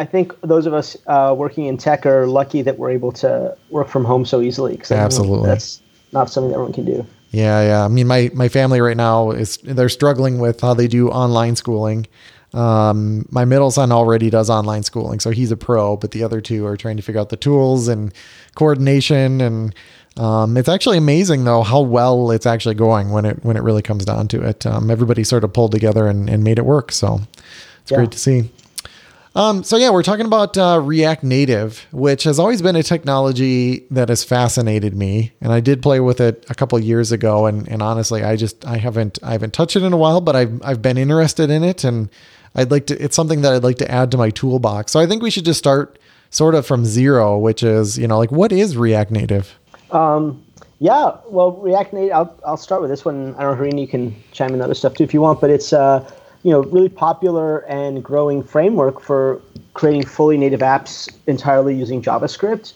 [0.00, 3.54] I think those of us uh, working in tech are lucky that we're able to
[3.68, 4.78] work from home so easily.
[4.78, 5.82] Cause Absolutely, that's
[6.12, 7.06] not something everyone can do.
[7.32, 7.84] Yeah, yeah.
[7.84, 11.54] I mean, my my family right now is they're struggling with how they do online
[11.54, 12.06] schooling.
[12.54, 15.98] Um, my middle son already does online schooling, so he's a pro.
[15.98, 18.10] But the other two are trying to figure out the tools and
[18.54, 19.74] coordination, and
[20.16, 23.82] um, it's actually amazing though how well it's actually going when it when it really
[23.82, 24.64] comes down to it.
[24.64, 27.20] Um, everybody sort of pulled together and, and made it work, so
[27.82, 27.98] it's yeah.
[27.98, 28.50] great to see.
[29.34, 33.86] Um, so yeah, we're talking about uh, React Native, which has always been a technology
[33.90, 37.46] that has fascinated me, and I did play with it a couple years ago.
[37.46, 40.34] And, and honestly, I just I haven't I haven't touched it in a while, but
[40.34, 42.08] I've I've been interested in it, and
[42.56, 43.02] I'd like to.
[43.02, 44.90] It's something that I'd like to add to my toolbox.
[44.90, 45.98] So I think we should just start
[46.30, 49.56] sort of from zero, which is you know like what is React Native?
[49.92, 50.44] Um,
[50.80, 52.12] yeah, well, React Native.
[52.12, 53.36] I'll I'll start with this one.
[53.36, 55.50] I don't know, Harini, you can chime in other stuff too if you want, but
[55.50, 56.10] it's uh
[56.42, 59.40] you know, really popular and growing framework for
[59.74, 62.72] creating fully native apps entirely using JavaScript.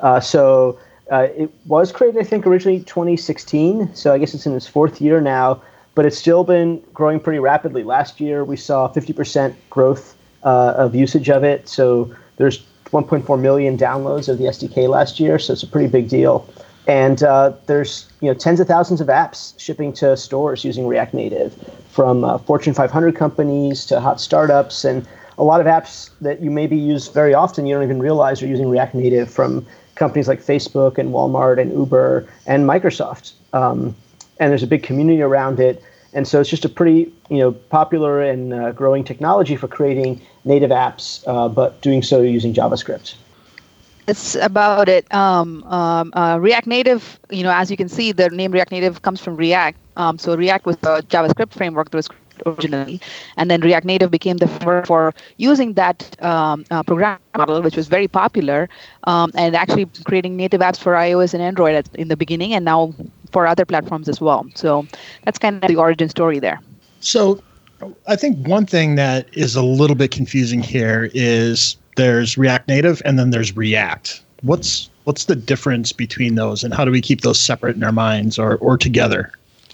[0.00, 0.78] Uh, so
[1.10, 3.94] uh, it was created, I think, originally 2016.
[3.94, 5.62] So I guess it's in its fourth year now,
[5.94, 7.84] but it's still been growing pretty rapidly.
[7.84, 11.68] Last year we saw 50% growth uh, of usage of it.
[11.68, 15.38] So there's 1.4 million downloads of the SDK last year.
[15.38, 16.48] So it's a pretty big deal.
[16.86, 21.14] And uh, there's you know tens of thousands of apps shipping to stores using React
[21.14, 21.54] Native,
[21.90, 25.06] from uh, Fortune 500 companies to hot startups, and
[25.38, 28.46] a lot of apps that you maybe use very often you don't even realize are
[28.46, 29.64] using React Native from
[29.94, 33.32] companies like Facebook and Walmart and Uber and Microsoft.
[33.52, 33.94] Um,
[34.40, 35.82] and there's a big community around it,
[36.14, 40.20] and so it's just a pretty you know popular and uh, growing technology for creating
[40.44, 43.14] native apps, uh, but doing so using JavaScript
[44.06, 45.12] it's about it.
[45.14, 49.02] Um, um, uh, React Native, you know, as you can see, the name React Native
[49.02, 49.78] comes from React.
[49.96, 52.08] Um, so React was a JavaScript framework that was
[52.46, 53.00] originally,
[53.36, 57.76] and then React Native became the framework for using that um, uh, program model, which
[57.76, 58.68] was very popular,
[59.04, 62.94] um, and actually creating native apps for iOS and Android in the beginning, and now
[63.30, 64.46] for other platforms as well.
[64.54, 64.86] So
[65.24, 66.60] that's kind of the origin story there.
[67.00, 67.42] So
[68.06, 73.02] I think one thing that is a little bit confusing here is there's React Native
[73.04, 74.22] and then there's React.
[74.42, 77.92] What's What's the difference between those, and how do we keep those separate in our
[77.92, 79.32] minds or or together?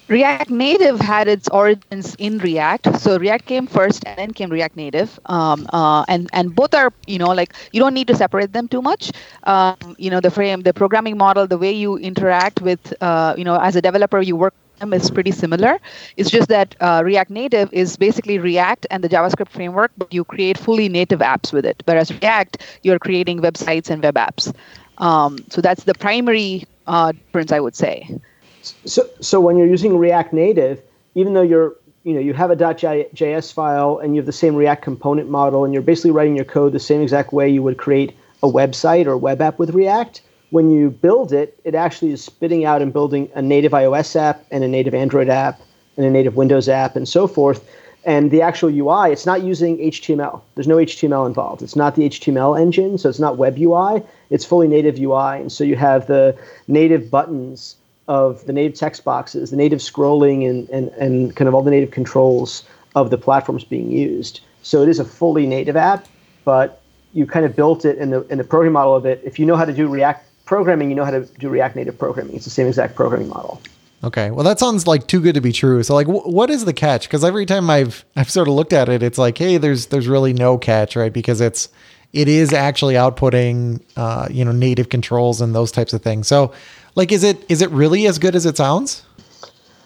[0.09, 2.99] React Native had its origins in React.
[2.99, 5.21] So React came first, and then came React Native.
[5.27, 8.69] Um, uh, and and both are, you know, like you don't need to separate them
[8.69, 9.13] too much.
[9.45, 13.45] Um, you know, the frame, the programming model, the way you interact with, uh, you
[13.45, 15.79] know, as a developer, you work them is pretty similar.
[16.17, 20.25] It's just that uh, React Native is basically React and the JavaScript framework, but you
[20.25, 21.83] create fully native apps with it.
[21.85, 24.55] Whereas React, you're creating websites and web apps.
[24.99, 28.19] Um, so that's the primary uh, difference, I would say.
[28.63, 30.83] So, so when you're using React Native,
[31.15, 34.55] even though you're you know you have a .js file and you have the same
[34.55, 37.77] React component model, and you're basically writing your code the same exact way you would
[37.77, 40.23] create a website or web app with React.
[40.51, 44.47] When you build it, it actually is spitting out and building a native iOS app
[44.51, 45.61] and a native Android app
[45.97, 47.69] and a native Windows app and so forth.
[48.05, 50.41] And the actual UI, it's not using HTML.
[50.55, 51.61] There's no HTML involved.
[51.61, 54.03] It's not the HTML engine, so it's not web UI.
[54.31, 55.41] It's fully native UI.
[55.41, 56.35] And so you have the
[56.69, 57.77] native buttons
[58.09, 61.71] of the native text boxes, the native scrolling, and, and, and kind of all the
[61.71, 64.41] native controls of the platforms being used.
[64.63, 66.07] So it is a fully native app,
[66.45, 66.81] but
[67.13, 69.21] you kind of built it in the in the programming model of it.
[69.25, 71.99] If you know how to do React programming, you know how to do React Native
[71.99, 72.37] programming.
[72.37, 73.61] It's the same exact programming model.
[74.05, 75.83] Okay, well that sounds like too good to be true.
[75.83, 77.09] So like, what is the catch?
[77.09, 80.09] Because every time I've I've sort of looked at it, it's like, hey, there's there's
[80.09, 81.13] really no catch, right?
[81.13, 81.69] Because it's
[82.13, 86.27] it is actually outputting, uh, you know, native controls and those types of things.
[86.27, 86.53] So
[86.95, 89.05] like, is it is it really as good as it sounds?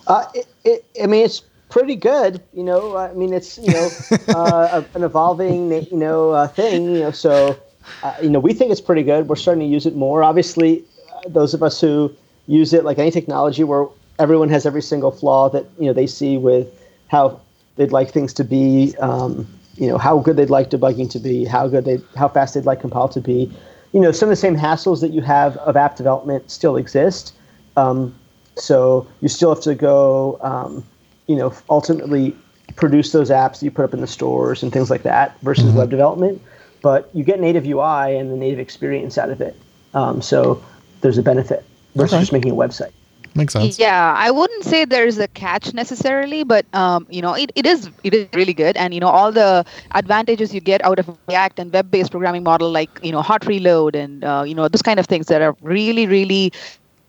[0.06, 2.42] Uh, it, it, I mean, it's pretty good.
[2.52, 3.88] You know, I mean, it's you know
[4.28, 6.84] uh, an evolving you know uh, thing.
[6.94, 7.58] You know, so
[8.02, 9.28] uh, you know we think it's pretty good.
[9.28, 10.22] We're starting to use it more.
[10.22, 10.84] Obviously,
[11.14, 12.14] uh, those of us who
[12.46, 13.86] use it, like any technology, where
[14.18, 16.68] everyone has every single flaw that you know they see with
[17.08, 17.40] how
[17.76, 18.94] they'd like things to be.
[18.98, 19.46] Um,
[19.76, 22.66] you know, how good they'd like debugging to be, how good they, how fast they'd
[22.66, 23.50] like compile to be
[23.92, 27.34] you know, some of the same hassles that you have of app development still exist.
[27.76, 28.14] Um,
[28.56, 30.84] so you still have to go, um,
[31.26, 32.36] you know, ultimately
[32.76, 35.66] produce those apps that you put up in the stores and things like that versus
[35.66, 35.78] mm-hmm.
[35.78, 36.40] web development.
[36.80, 39.56] But you get native UI and the native experience out of it.
[39.94, 40.62] Um, so
[41.00, 41.64] there's a benefit
[41.94, 42.22] versus okay.
[42.22, 42.92] just making a website.
[43.34, 43.78] Makes sense.
[43.78, 47.90] Yeah, I wouldn't say there's a catch necessarily, but um, you know, it, it is
[48.02, 51.58] it is really good, and you know, all the advantages you get out of React
[51.60, 54.98] and web-based programming model, like you know, hot reload and uh, you know, those kind
[54.98, 56.52] of things that are really really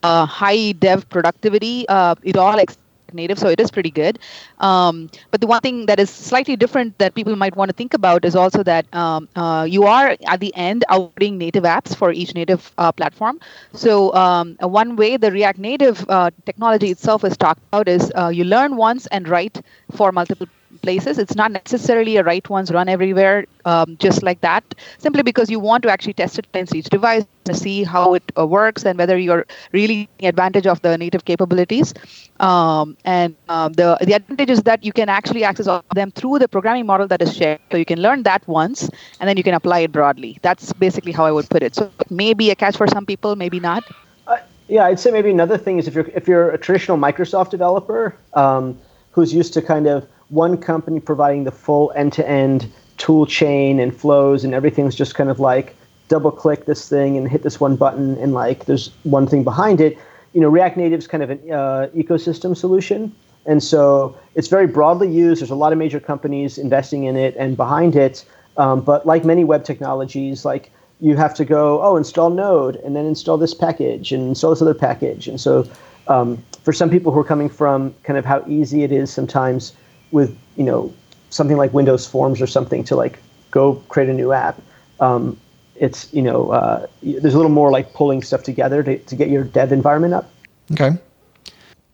[0.03, 1.85] uh, high dev productivity.
[1.89, 2.77] Uh, it all ex-
[3.13, 4.19] native, so it is pretty good.
[4.59, 7.93] Um, but the one thing that is slightly different that people might want to think
[7.93, 12.11] about is also that um, uh, you are at the end outputting native apps for
[12.11, 13.39] each native uh, platform.
[13.73, 18.27] So um, one way the React Native uh, technology itself is talked about is uh,
[18.29, 19.61] you learn once and write
[19.91, 20.47] for multiple
[20.83, 21.17] places.
[21.17, 24.63] It's not necessarily a write once, run everywhere, um, just like that,
[24.99, 28.31] simply because you want to actually test it against each device to see how it
[28.37, 31.93] uh, works and whether you're really taking advantage of the native capabilities.
[32.39, 36.11] Um, and um, the the advantage is that you can actually access all of them
[36.11, 37.59] through the programming model that is shared.
[37.71, 40.37] So you can learn that once, and then you can apply it broadly.
[40.41, 41.75] That's basically how I would put it.
[41.75, 43.83] So it may be a catch for some people, maybe not.
[44.27, 47.49] Uh, yeah, I'd say maybe another thing is if you're if you're a traditional Microsoft
[47.51, 48.77] developer um,
[49.11, 54.43] who's used to kind of one company providing the full end-to-end tool chain and flows
[54.43, 55.75] and everything's just kind of like
[56.07, 59.79] double click this thing and hit this one button and like there's one thing behind
[59.79, 59.97] it.
[60.33, 63.13] You know react native's kind of an uh, ecosystem solution.
[63.45, 65.41] And so it's very broadly used.
[65.41, 68.25] There's a lot of major companies investing in it and behind it.
[68.57, 72.95] Um, but like many web technologies like you have to go oh install node and
[72.95, 75.27] then install this package and install this other package.
[75.27, 75.67] And so
[76.07, 79.73] um, for some people who are coming from kind of how easy it is sometimes
[80.13, 80.93] with you know
[81.29, 83.19] something like Windows Forms or something to like
[83.51, 84.61] go create a new app.
[84.99, 85.37] Um,
[85.75, 89.29] it's you know uh, there's a little more like pulling stuff together to, to get
[89.29, 90.29] your dev environment up.
[90.71, 90.91] Okay.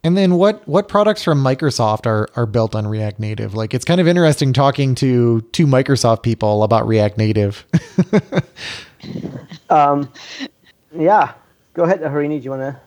[0.03, 3.53] And then what what products from Microsoft are are built on React Native?
[3.53, 7.65] Like it's kind of interesting talking to two Microsoft people about React Native.
[9.69, 10.09] um,
[10.95, 11.33] yeah,
[11.73, 12.37] go ahead, Harini.
[12.39, 12.79] Do you want to?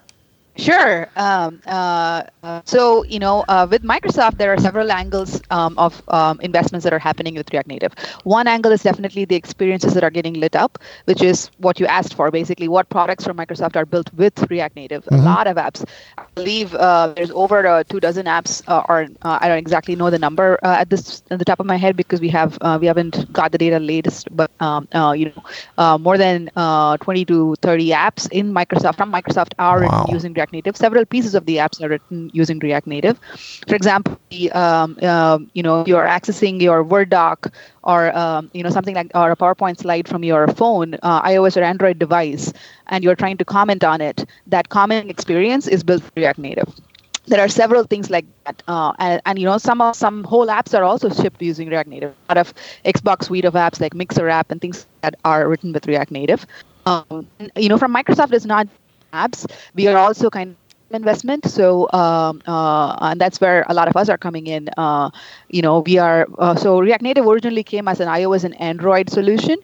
[0.57, 1.09] Sure.
[1.16, 6.03] Um, uh, uh, so, you know, uh, with Microsoft, there are several angles um, of
[6.09, 7.94] um, investments that are happening with React Native.
[8.24, 11.86] One angle is definitely the experiences that are getting lit up, which is what you
[11.86, 15.05] asked for, basically, what products from Microsoft are built with React Native.
[15.07, 15.22] Mm-hmm.
[15.22, 15.88] A lot of apps.
[16.18, 20.11] I believe uh, there's over uh, two dozen apps, uh, or I don't exactly know
[20.11, 23.32] the number at this at the top of my head because we have we haven't
[23.32, 24.86] got the data latest, but um,
[25.16, 25.32] you
[25.78, 26.50] know, more than
[27.00, 30.07] 20 to 30 apps in Microsoft from Microsoft are wow.
[30.09, 30.76] using React Native.
[30.76, 33.20] Several pieces of the apps are written using React Native.
[33.68, 34.18] For example,
[34.53, 37.53] um, uh, you know, you're accessing your Word doc
[37.84, 41.57] or um, you know something like or a PowerPoint slide from your phone, uh, iOS
[41.57, 42.53] or Android device,
[42.88, 44.24] and you're trying to comment on it.
[44.49, 46.74] That commenting experience is built React Native
[47.26, 50.76] there are several things like that, uh, and, and, you know some some whole apps
[50.76, 52.14] are also shipped using React Native.
[52.28, 55.72] A lot of Xbox suite of apps like Mixer app and things that are written
[55.72, 56.47] with React Native.
[56.84, 58.66] Um, you know, from Microsoft, it's not
[59.12, 59.46] apps.
[59.74, 60.56] We are also kind of
[60.96, 61.46] investment.
[61.46, 64.68] So, um, uh, and that's where a lot of us are coming in.
[64.76, 65.10] Uh,
[65.48, 69.08] you know, we are, uh, so React Native originally came as an iOS and Android
[69.10, 69.56] solution.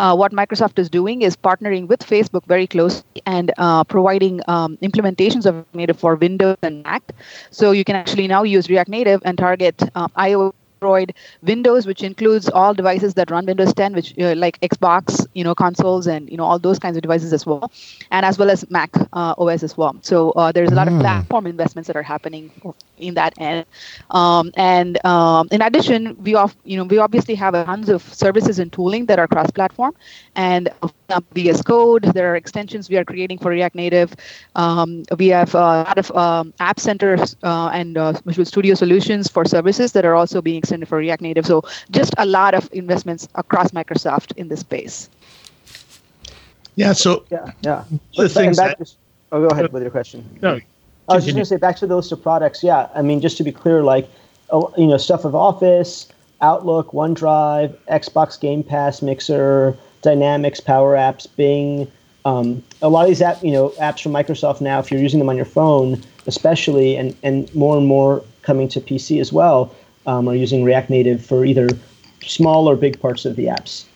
[0.00, 4.76] Uh, what Microsoft is doing is partnering with Facebook very closely and uh, providing um,
[4.82, 7.02] implementations of Native for Windows and Mac.
[7.50, 10.52] So you can actually now use React Native and target uh, iOS
[10.82, 15.44] Android, Windows, which includes all devices that run Windows 10, which uh, like Xbox, you
[15.44, 17.70] know, consoles and you know all those kinds of devices as well,
[18.10, 19.94] and as well as Mac uh, OS as well.
[20.02, 20.90] So uh, there's a lot mm.
[20.90, 21.00] of hmm.
[21.00, 22.50] platform investments that are happening
[22.98, 23.64] in that end.
[24.10, 28.58] Um, and um, in addition, we off, you know we obviously have tons of services
[28.58, 29.94] and tooling that are cross-platform,
[30.34, 30.68] and
[31.12, 32.04] um, VS Code.
[32.14, 34.14] There are extensions we are creating for React Native.
[34.56, 39.28] Um, we have a lot of um, app centers uh, and uh, Visual Studio solutions
[39.28, 41.46] for services that are also being extended for React Native.
[41.46, 45.08] So just a lot of investments across Microsoft in this space.
[46.74, 46.92] Yeah.
[46.92, 47.84] So yeah, yeah.
[48.16, 48.92] The things that, to,
[49.32, 50.24] oh, go ahead with your question.
[50.40, 50.60] No.
[51.08, 52.62] I was just going to say back to the list of products.
[52.62, 54.08] Yeah, I mean, just to be clear, like,
[54.78, 56.08] you know, stuff of Office,
[56.40, 61.90] Outlook, OneDrive, Xbox Game Pass, Mixer, Dynamics, Power Apps, Bing.
[62.24, 65.18] Um, a lot of these app, you know, apps from Microsoft now, if you're using
[65.18, 69.74] them on your phone, especially, and and more and more coming to PC as well,
[70.06, 71.68] um, are using React Native for either
[72.22, 73.86] small or big parts of the apps.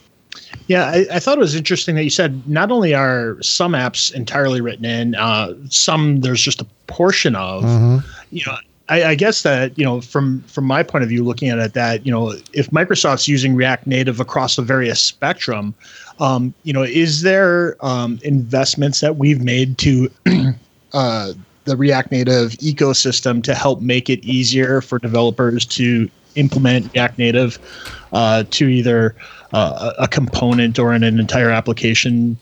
[0.66, 4.12] Yeah, I, I, thought it was interesting that you said not only are some apps
[4.12, 7.62] entirely written in, uh, some there's just a portion of.
[7.62, 8.08] Mm-hmm.
[8.30, 8.56] You know,
[8.88, 11.74] I, I, guess that you know from from my point of view, looking at it,
[11.74, 15.74] that you know if Microsoft's using React Native across a various spectrum,
[16.20, 20.10] um, you know, is there um, investments that we've made to
[20.92, 21.32] uh,
[21.64, 27.58] the React Native ecosystem to help make it easier for developers to implement React Native
[28.12, 29.14] uh, to either
[29.52, 32.38] uh, a component or in an entire application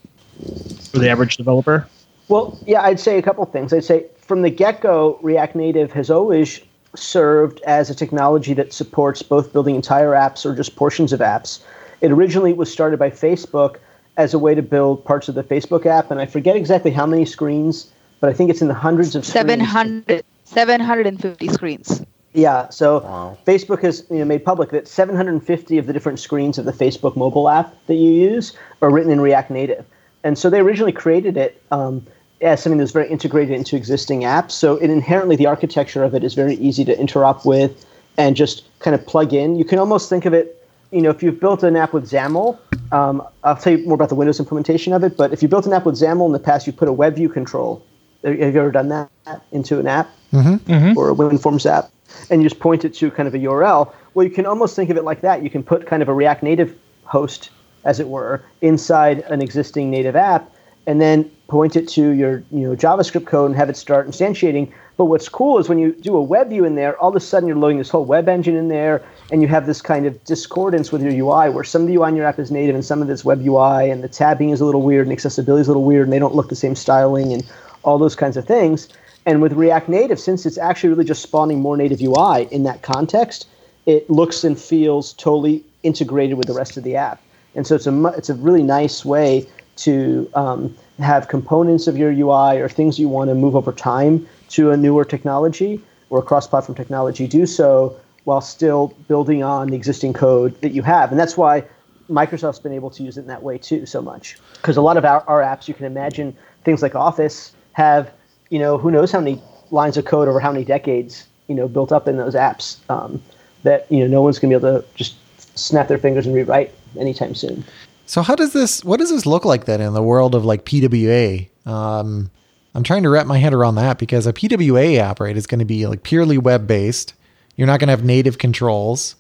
[0.91, 1.87] for the average developer?
[2.29, 3.73] Well, yeah, I'd say a couple things.
[3.73, 6.61] I'd say from the get go, React Native has always
[6.97, 11.63] served as a technology that supports both building entire apps or just portions of apps.
[12.01, 13.77] It originally was started by Facebook
[14.17, 17.05] as a way to build parts of the Facebook app, and I forget exactly how
[17.05, 22.05] many screens, but I think it's in the hundreds of 700, 750 screens.
[22.33, 23.39] Yeah, so wow.
[23.47, 27.17] Facebook has you know, made public that 750 of the different screens of the Facebook
[27.17, 29.87] mobile app that you use are written in React Native.
[30.25, 32.05] And so they originally created it um,
[32.41, 34.53] as something that's very integrated into existing apps.
[34.53, 38.65] So it inherently, the architecture of it is very easy to interop with and just
[38.81, 39.57] kind of plug in.
[39.57, 42.59] You can almost think of it, you know, if you've built an app with XAML,
[42.93, 45.67] um, I'll tell you more about the Windows implementation of it, but if you built
[45.67, 47.85] an app with XAML in the past, you put a web view control.
[48.23, 49.11] Have you ever done that
[49.53, 50.73] into an app mm-hmm.
[50.73, 50.99] Mm-hmm.
[50.99, 51.91] or a WinForms app?
[52.31, 53.93] and you just point it to kind of a URL.
[54.15, 55.43] Well, you can almost think of it like that.
[55.43, 57.51] You can put kind of a React Native host,
[57.85, 60.54] as it were, inside an existing native app,
[60.87, 64.73] and then point it to your you know JavaScript code and have it start instantiating.
[64.97, 67.21] But what's cool is when you do a web view in there, all of a
[67.21, 70.23] sudden you're loading this whole web engine in there, and you have this kind of
[70.25, 72.85] discordance with your UI, where some of the UI in your app is native and
[72.85, 75.69] some of it's web UI, and the tabbing is a little weird and accessibility is
[75.69, 77.45] a little weird, and they don't look the same styling and
[77.83, 78.89] all those kinds of things.
[79.27, 82.83] And with React Native, since it's actually really just spawning more native UI in that
[82.83, 83.49] context,
[83.87, 87.21] it looks and feels totally integrated with the rest of the app.
[87.55, 89.47] And so it's a it's a really nice way
[89.77, 94.27] to um, have components of your UI or things you want to move over time
[94.51, 97.27] to a newer technology or a cross-platform technology.
[97.27, 101.65] Do so while still building on the existing code that you have, and that's why
[102.09, 104.37] Microsoft's been able to use it in that way too so much.
[104.55, 108.13] Because a lot of our, our apps, you can imagine things like Office have
[108.51, 111.69] you know, who knows how many lines of code over how many decades, you know,
[111.69, 113.23] built up in those apps um,
[113.63, 115.17] that, you know, no one's going to be able to just
[115.59, 117.65] snap their fingers and rewrite anytime soon.
[118.07, 120.65] So how does this, what does this look like then in the world of like
[120.65, 121.49] PWA?
[121.67, 122.31] Um,
[122.75, 125.61] I'm trying to wrap my head around that because a PWA app, right, is going
[125.61, 127.15] to be like purely web based.
[127.57, 129.15] You're not going to have native controls.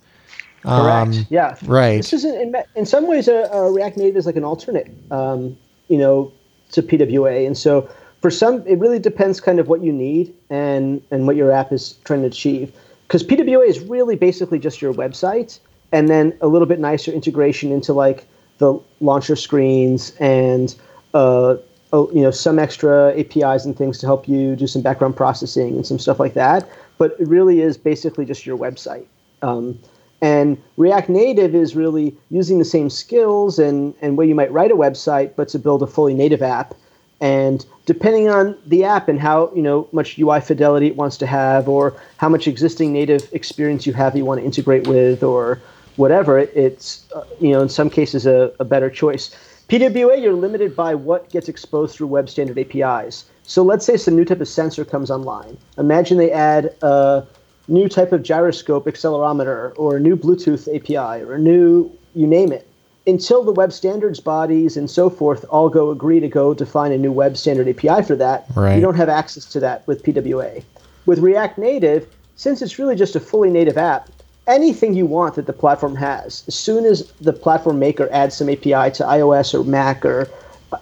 [0.64, 1.16] Correct.
[1.18, 1.56] Um, yeah.
[1.64, 1.98] Right.
[1.98, 5.56] This is in, in some ways a, a, React Native is like an alternate, um,
[5.88, 6.32] you know,
[6.72, 7.88] to PWA, and so
[8.22, 11.70] for some, it really depends kind of what you need and and what your app
[11.70, 12.72] is trying to achieve.
[13.06, 15.60] Because PWA is really basically just your website,
[15.92, 18.26] and then a little bit nicer integration into like
[18.58, 20.74] the launcher screens and
[21.14, 21.56] uh,
[21.92, 25.76] oh, you know some extra APIs and things to help you do some background processing
[25.76, 26.68] and some stuff like that.
[26.98, 29.06] But it really is basically just your website.
[29.42, 29.78] Um,
[30.24, 34.70] and React Native is really using the same skills and, and way you might write
[34.70, 36.74] a website, but to build a fully native app.
[37.20, 41.26] And depending on the app and how you know much UI fidelity it wants to
[41.26, 45.60] have, or how much existing native experience you have you want to integrate with, or
[45.96, 49.34] whatever, it's uh, you know in some cases a, a better choice.
[49.68, 53.24] PWA, you're limited by what gets exposed through web standard APIs.
[53.44, 55.56] So let's say some new type of sensor comes online.
[55.78, 57.24] Imagine they add a
[57.68, 62.52] new type of gyroscope accelerometer or a new Bluetooth API or a new, you name
[62.52, 62.68] it.
[63.06, 66.98] Until the web standards bodies and so forth all go agree to go define a
[66.98, 68.74] new web standard API for that, Right.
[68.76, 70.62] you don't have access to that with PWA.
[71.06, 74.08] With React Native, since it's really just a fully native app,
[74.46, 78.48] anything you want that the platform has, as soon as the platform maker adds some
[78.48, 80.28] API to iOS or Mac or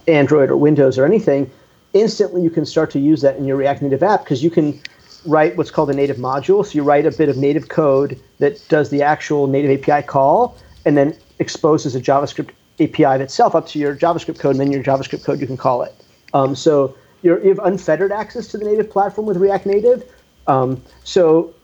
[0.09, 1.51] Android or Windows or anything,
[1.93, 4.81] instantly you can start to use that in your React Native app because you can
[5.27, 6.65] write what's called a native module.
[6.65, 10.57] So you write a bit of native code that does the actual native API call
[10.85, 12.51] and then exposes a JavaScript
[12.81, 15.57] API of itself up to your JavaScript code, and then your JavaScript code you can
[15.57, 15.95] call it.
[16.35, 20.13] Um, so you have unfettered access to the native platform with React Native.
[20.49, 21.55] Um, so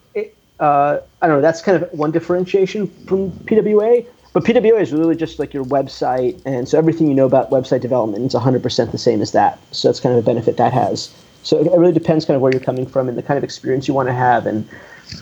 [0.61, 1.43] uh, I don't know.
[1.43, 4.07] That's kind of one differentiation from PWA.
[4.35, 7.81] But PWA is really just like your website, and so everything you know about website
[7.81, 9.59] development is 100% the same as that.
[9.73, 11.11] So that's kind of a benefit that has.
[11.45, 13.89] So it really depends kind of where you're coming from and the kind of experience
[13.89, 14.69] you want to have, and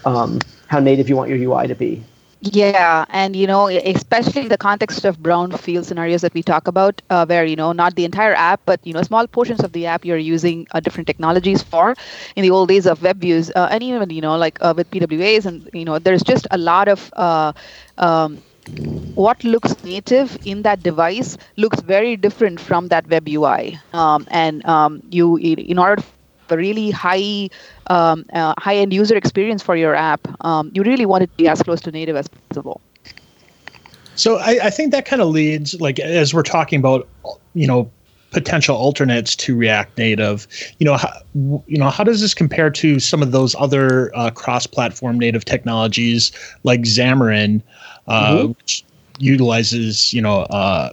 [0.04, 2.02] um, how native you want your UI to be.
[2.42, 7.24] Yeah, and you know, especially the context of brownfield scenarios that we talk about, uh,
[7.24, 10.04] where you know not the entire app, but you know small portions of the app
[10.04, 11.94] you're using uh, different technologies for.
[12.36, 14.90] In the old days of web views, uh, and even you know like uh, with
[14.90, 17.54] PWAs, and you know there's just a lot of uh,
[17.96, 18.44] um,
[19.14, 24.64] what looks native in that device looks very different from that web UI, um, and
[24.66, 26.02] um, you in order
[26.50, 27.48] a really high
[27.88, 31.36] um, uh, high end user experience for your app, um, you really want it to
[31.36, 32.80] be as close to native as possible.
[34.14, 37.08] So I, I think that kind of leads, like as we're talking about,
[37.54, 37.90] you know,
[38.30, 40.46] potential alternates to React Native.
[40.78, 44.30] You know, how, you know, how does this compare to some of those other uh,
[44.30, 46.32] cross-platform native technologies
[46.64, 47.62] like Xamarin,
[48.08, 48.46] uh, Mm-hmm.
[48.46, 48.84] which
[49.18, 50.40] utilizes you know.
[50.42, 50.90] Uh,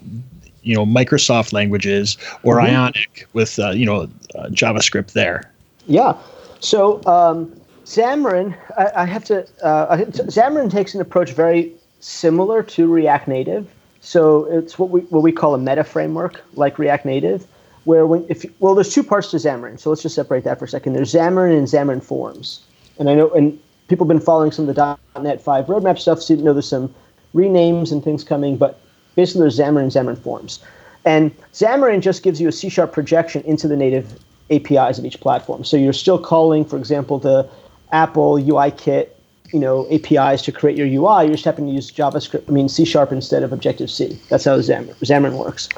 [0.65, 2.61] you know Microsoft languages or Mhm.
[2.61, 5.51] Ionic with uh, you know uh, JavaScript there.
[5.87, 6.17] Yeah.
[6.59, 7.53] So um,
[7.85, 9.45] Xamarin, I, I have to.
[9.63, 13.67] Uh, Xamarin takes an approach very similar to React Native.
[14.01, 17.47] So it's what we what we call a meta framework, like React Native,
[17.85, 19.79] where when if well, there's two parts to Xamarin.
[19.79, 20.93] So let's just separate that for a second.
[20.93, 22.61] There's Xamarin and Xamarin Forms,
[22.99, 26.21] and I know and people have been following some of the .NET 5 roadmap stuff,
[26.21, 26.93] so you know there's some
[27.35, 28.79] renames and things coming, but
[29.15, 30.59] basically there's Xamarin and Xamarin Forms.
[31.05, 35.19] And Xamarin just gives you a C sharp projection into the native APIs of each
[35.19, 35.63] platform.
[35.63, 37.49] So you're still calling, for example, the
[37.91, 39.09] Apple UIKit,
[39.51, 41.25] you know, APIs to create your UI.
[41.25, 44.19] You're just having to use JavaScript, I mean C sharp instead of Objective C.
[44.29, 45.69] That's how Xamarin, Xamarin works.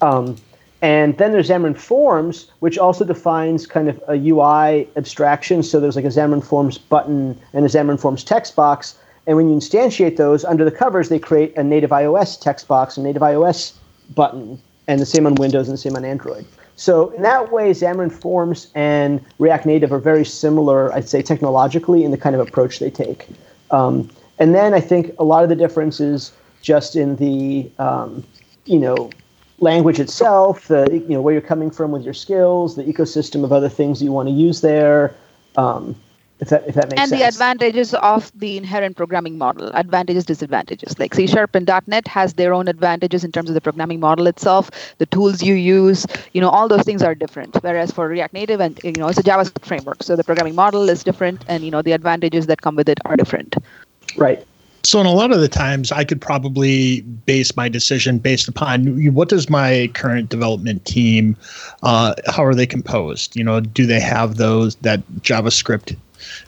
[0.00, 0.36] Um,
[0.80, 5.62] and then there's Xamarin Forms, which also defines kind of a UI abstraction.
[5.62, 8.96] So there's like a Xamarin Forms button and a Xamarin Forms text box.
[9.26, 12.96] And when you instantiate those under the covers, they create a native iOS text box,
[12.96, 13.72] a native iOS
[14.14, 16.44] button, and the same on Windows and the same on Android.
[16.74, 22.04] So in that way, Xamarin Forms and React Native are very similar, I'd say, technologically
[22.04, 23.28] in the kind of approach they take.
[23.70, 24.08] Um,
[24.38, 26.32] and then I think a lot of the difference is
[26.62, 28.24] just in the, um,
[28.64, 29.10] you know,
[29.60, 33.52] language itself, the you know where you're coming from with your skills, the ecosystem of
[33.52, 35.14] other things you want to use there.
[35.56, 35.96] Um,
[36.40, 37.20] if that if that makes and sense.
[37.20, 42.34] the advantages of the inherent programming model advantages disadvantages like c sharp and net has
[42.34, 46.40] their own advantages in terms of the programming model itself the tools you use you
[46.40, 49.22] know all those things are different whereas for react native and you know it's a
[49.22, 52.76] javascript framework so the programming model is different and you know the advantages that come
[52.76, 53.56] with it are different
[54.16, 54.44] right.
[54.84, 59.12] So, in a lot of the times, I could probably base my decision based upon
[59.12, 61.36] what does my current development team,
[61.82, 63.34] uh, how are they composed?
[63.36, 65.96] You know, do they have those that JavaScript,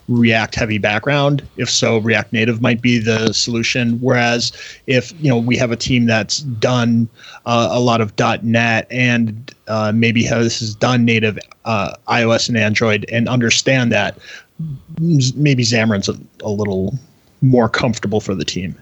[0.07, 1.45] React heavy background?
[1.57, 3.99] If so, React Native might be the solution.
[3.99, 4.51] Whereas,
[4.87, 7.09] if you know we have a team that's done
[7.45, 8.13] uh, a lot of
[8.43, 14.17] .NET and uh, maybe has has done native uh, iOS and Android and understand that,
[14.99, 16.97] maybe Xamarin's a, a little
[17.41, 18.77] more comfortable for the team.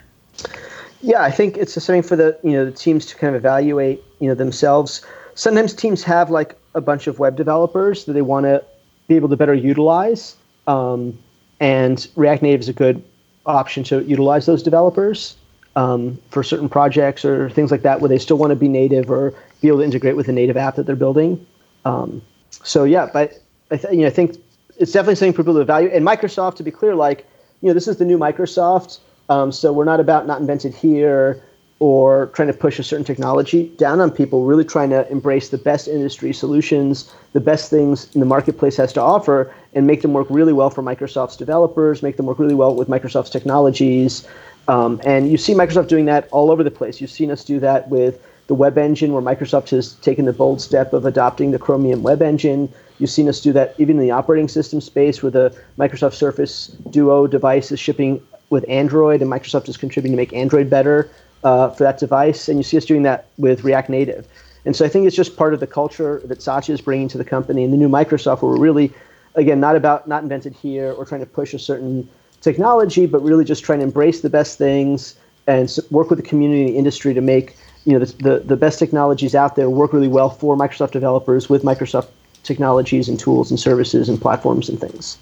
[1.01, 4.03] Yeah, I think it's something for the you know the teams to kind of evaluate
[4.19, 5.05] you know themselves.
[5.35, 8.63] Sometimes teams have like a bunch of web developers that they want to
[9.07, 10.35] be able to better utilize,
[10.67, 11.17] um,
[11.59, 13.03] and React Native is a good
[13.45, 15.37] option to utilize those developers
[15.75, 19.09] um, for certain projects or things like that where they still want to be native
[19.09, 21.45] or be able to integrate with a native app that they're building.
[21.85, 23.41] Um, so yeah, but
[23.71, 24.35] I th- you know I think
[24.77, 25.89] it's definitely something for people to value.
[25.89, 27.25] And Microsoft, to be clear, like
[27.61, 28.99] you know this is the new Microsoft,
[29.29, 31.43] um, so we're not about not invented here
[31.79, 35.57] or trying to push a certain technology down on people, really trying to embrace the
[35.57, 40.11] best industry solutions, the best things in the marketplace has to offer, and make them
[40.11, 44.27] work really well for Microsoft's developers, make them work really well with Microsoft's technologies.
[44.67, 46.99] Um, and you see Microsoft doing that all over the place.
[46.99, 50.59] You've seen us do that with the web engine, where Microsoft has taken the bold
[50.59, 52.67] step of adopting the Chromium web engine.
[52.97, 56.67] You've seen us do that even in the operating system space, where the Microsoft Surface
[56.89, 58.19] Duo device is shipping
[58.49, 61.11] with Android, and Microsoft is contributing to make Android better
[61.43, 64.27] uh, for that device, and you see us doing that with React Native.
[64.65, 67.19] And so I think it's just part of the culture that Satya is bringing to
[67.19, 68.91] the company and the new Microsoft, where we're really,
[69.35, 72.09] again, not about not invented here or trying to push a certain
[72.41, 76.61] technology, but really just trying to embrace the best things and work with the community
[76.61, 77.55] and the industry to make
[77.89, 81.49] you know the, the, the best technologies out there work really well for Microsoft developers
[81.49, 82.09] with Microsoft
[82.43, 85.17] technologies and tools and services and platforms and things.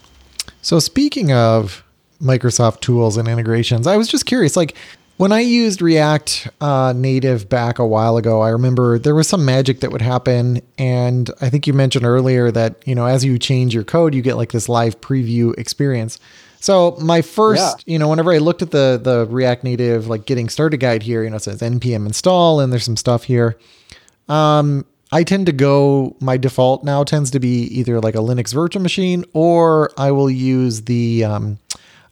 [0.61, 1.83] So speaking of
[2.21, 4.75] Microsoft tools and integrations, I was just curious, like
[5.15, 9.45] when I used React uh, Native back a while ago, I remember there was some
[9.45, 13.39] magic that would happen, and I think you mentioned earlier that you know as you
[13.39, 16.19] change your code, you get like this live preview experience.
[16.59, 17.93] So my first, yeah.
[17.93, 21.23] you know, whenever I looked at the the React Native like getting started guide here,
[21.23, 23.57] you know, it says npm install, and there's some stuff here.
[24.27, 26.15] Um, I tend to go.
[26.19, 30.29] My default now tends to be either like a Linux virtual machine, or I will
[30.29, 31.59] use the um,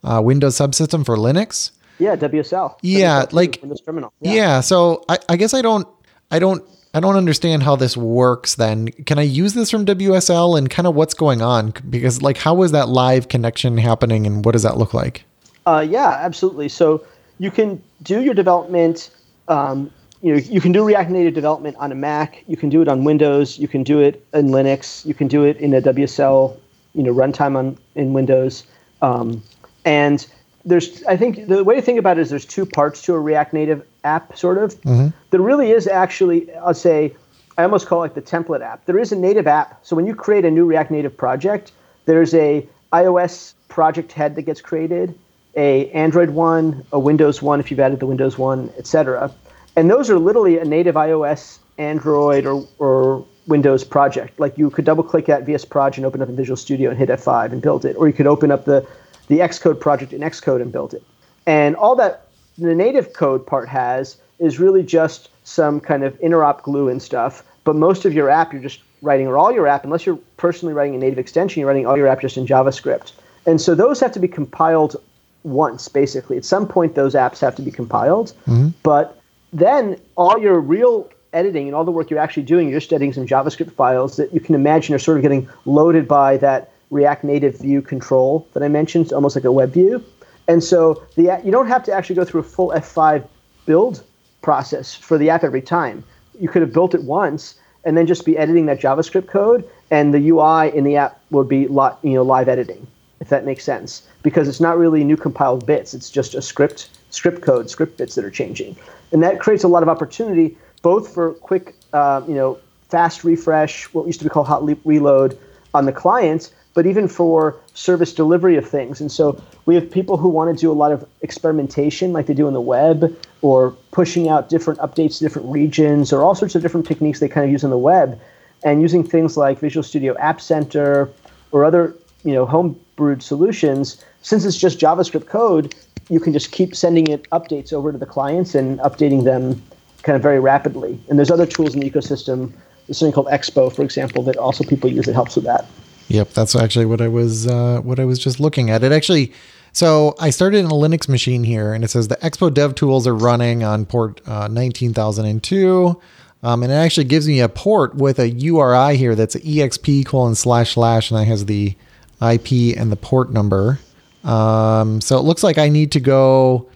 [0.02, 1.72] uh, Windows subsystem for Linux.
[1.98, 2.78] Yeah, WSL.
[2.82, 4.12] Yeah, WSL like Windows Terminal.
[4.20, 4.32] Yeah.
[4.32, 5.86] yeah so I, I guess I don't
[6.30, 6.64] I don't
[6.96, 8.88] I don't understand how this works then.
[8.88, 11.74] Can I use this from WSL and kind of what's going on?
[11.90, 15.24] Because like how is that live connection happening and what does that look like?
[15.66, 16.70] Uh, yeah, absolutely.
[16.70, 17.04] So
[17.38, 19.10] you can do your development
[19.48, 19.90] um,
[20.22, 22.42] you know, you can do React Native development on a Mac.
[22.48, 23.58] You can do it on Windows.
[23.58, 25.04] You can do it in Linux.
[25.04, 26.56] You can do it in a WSL,
[26.94, 28.64] you know, runtime on in Windows.
[29.02, 29.42] Um,
[29.84, 30.26] and
[30.66, 33.20] there's I think the way to think about it is there's two parts to a
[33.20, 34.74] React Native app, sort of.
[34.82, 35.08] Mm-hmm.
[35.30, 37.14] There really is actually, I'll say,
[37.56, 38.84] I almost call it the template app.
[38.84, 39.78] There is a native app.
[39.86, 41.72] So when you create a new React Native project,
[42.04, 45.16] there's a iOS project head that gets created,
[45.54, 49.32] a Android one, a Windows one if you've added the Windows one, etc.
[49.76, 54.38] And those are literally a native iOS, Android, or, or Windows project.
[54.40, 56.98] Like you could double click at VS Proj and open up in Visual Studio and
[56.98, 58.86] hit F5 and build it, or you could open up the
[59.28, 61.02] the Xcode project in Xcode and built it.
[61.46, 62.26] And all that
[62.58, 67.44] the native code part has is really just some kind of interop glue and stuff.
[67.64, 70.74] But most of your app, you're just writing, or all your app, unless you're personally
[70.74, 73.12] writing a native extension, you're writing all your app just in JavaScript.
[73.46, 74.96] And so those have to be compiled
[75.44, 76.36] once, basically.
[76.36, 78.32] At some point, those apps have to be compiled.
[78.46, 78.68] Mm-hmm.
[78.82, 79.20] But
[79.52, 83.12] then all your real editing and all the work you're actually doing, you're just editing
[83.12, 87.24] some JavaScript files that you can imagine are sort of getting loaded by that React
[87.24, 90.04] Native view control that I mentioned, almost like a web view.
[90.48, 93.26] And so the you don't have to actually go through a full F5
[93.66, 94.04] build
[94.42, 96.04] process for the app every time.
[96.38, 100.12] You could have built it once and then just be editing that JavaScript code, and
[100.12, 102.86] the UI in the app would be li- you know live editing,
[103.20, 105.94] if that makes sense, because it's not really new compiled bits.
[105.94, 108.76] It's just a script script code, script bits that are changing,
[109.12, 112.58] and that creates a lot of opportunity both for quick uh, you know
[112.88, 115.38] fast refresh, what used to be called hot reload
[115.74, 119.00] on the client, but even for service delivery of things.
[119.00, 122.34] And so we have people who want to do a lot of experimentation, like they
[122.34, 126.54] do on the web, or pushing out different updates to different regions, or all sorts
[126.54, 128.20] of different techniques they kind of use on the web,
[128.62, 131.08] and using things like Visual Studio App Center
[131.50, 134.04] or other you know homebrewed solutions.
[134.20, 135.74] Since it's just JavaScript code,
[136.10, 139.62] you can just keep sending it updates over to the clients and updating them
[140.02, 141.00] kind of very rapidly.
[141.08, 142.52] And there's other tools in the ecosystem.
[142.86, 145.64] There's something called Expo, for example, that also people use that helps with that.
[146.08, 148.84] Yep, that's actually what I was uh, what I was just looking at.
[148.84, 149.32] It actually
[149.72, 153.06] so I started in a Linux machine here, and it says the Expo Dev tools
[153.06, 156.00] are running on port uh, 19002.
[156.42, 160.34] Um, and it actually gives me a port with a URI here that's exp colon
[160.34, 161.76] slash slash, and that has the
[162.22, 163.78] IP and the port number.
[164.24, 166.70] Um, so it looks like I need to go,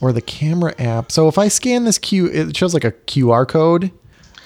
[0.00, 1.10] or the camera app.
[1.10, 3.90] So if I scan this Q, it shows like a QR code.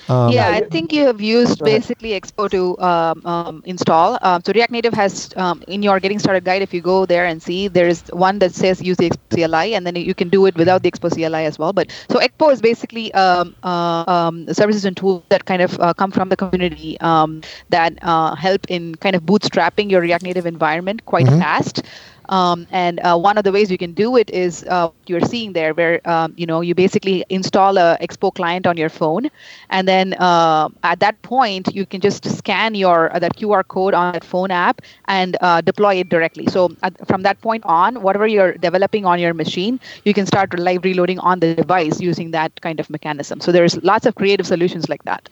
[0.08, 4.18] Um, yeah, I think you have used basically Expo to um, um, install.
[4.22, 6.62] Um, so React Native has um, in your getting started guide.
[6.62, 9.74] If you go there and see, there is one that says use the Expo CLI,
[9.74, 11.72] and then you can do it without the Expo CLI as well.
[11.72, 16.10] But so Expo is basically um, uh, services and tools that kind of uh, come
[16.10, 21.26] from the community that uh, help in kind of bootstrapping your React Native environment quite
[21.26, 21.40] mm-hmm.
[21.40, 21.82] fast.
[22.28, 25.52] Um, and uh, one of the ways you can do it is uh, you're seeing
[25.52, 29.28] there, where um, you know you basically install a Expo client on your phone,
[29.70, 33.94] and then uh, at that point you can just scan your uh, that QR code
[33.94, 36.46] on that phone app and uh, deploy it directly.
[36.46, 36.74] So
[37.06, 41.18] from that point on, whatever you're developing on your machine, you can start live reloading
[41.20, 43.40] on the device using that kind of mechanism.
[43.40, 45.28] So there's lots of creative solutions like that.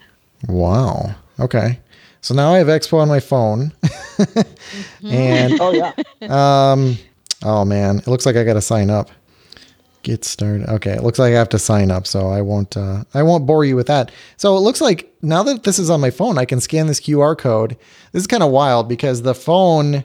[0.49, 1.15] Wow.
[1.39, 1.79] Okay.
[2.21, 3.73] So now I have Expo on my phone.
[5.05, 5.93] and Oh yeah.
[6.73, 6.97] um
[7.45, 9.11] oh man, it looks like I got to sign up.
[10.03, 10.69] Get started.
[10.69, 13.47] Okay, it looks like I have to sign up, so I won't uh I won't
[13.47, 14.13] bore you with that.
[14.37, 17.01] So it looks like now that this is on my phone, I can scan this
[17.01, 17.77] QR code.
[18.13, 20.05] This is kind of wild because the phone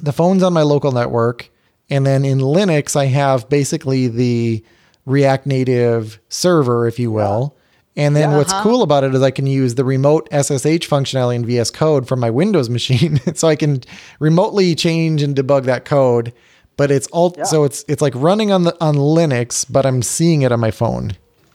[0.00, 1.48] the phone's on my local network
[1.88, 4.64] and then in Linux I have basically the
[5.06, 7.56] React Native server, if you will.
[7.96, 11.46] And then what's cool about it is I can use the remote SSH functionality in
[11.46, 13.82] VS Code from my Windows machine, so I can
[14.20, 16.32] remotely change and debug that code.
[16.76, 20.42] But it's all so it's it's like running on the on Linux, but I'm seeing
[20.42, 21.12] it on my phone.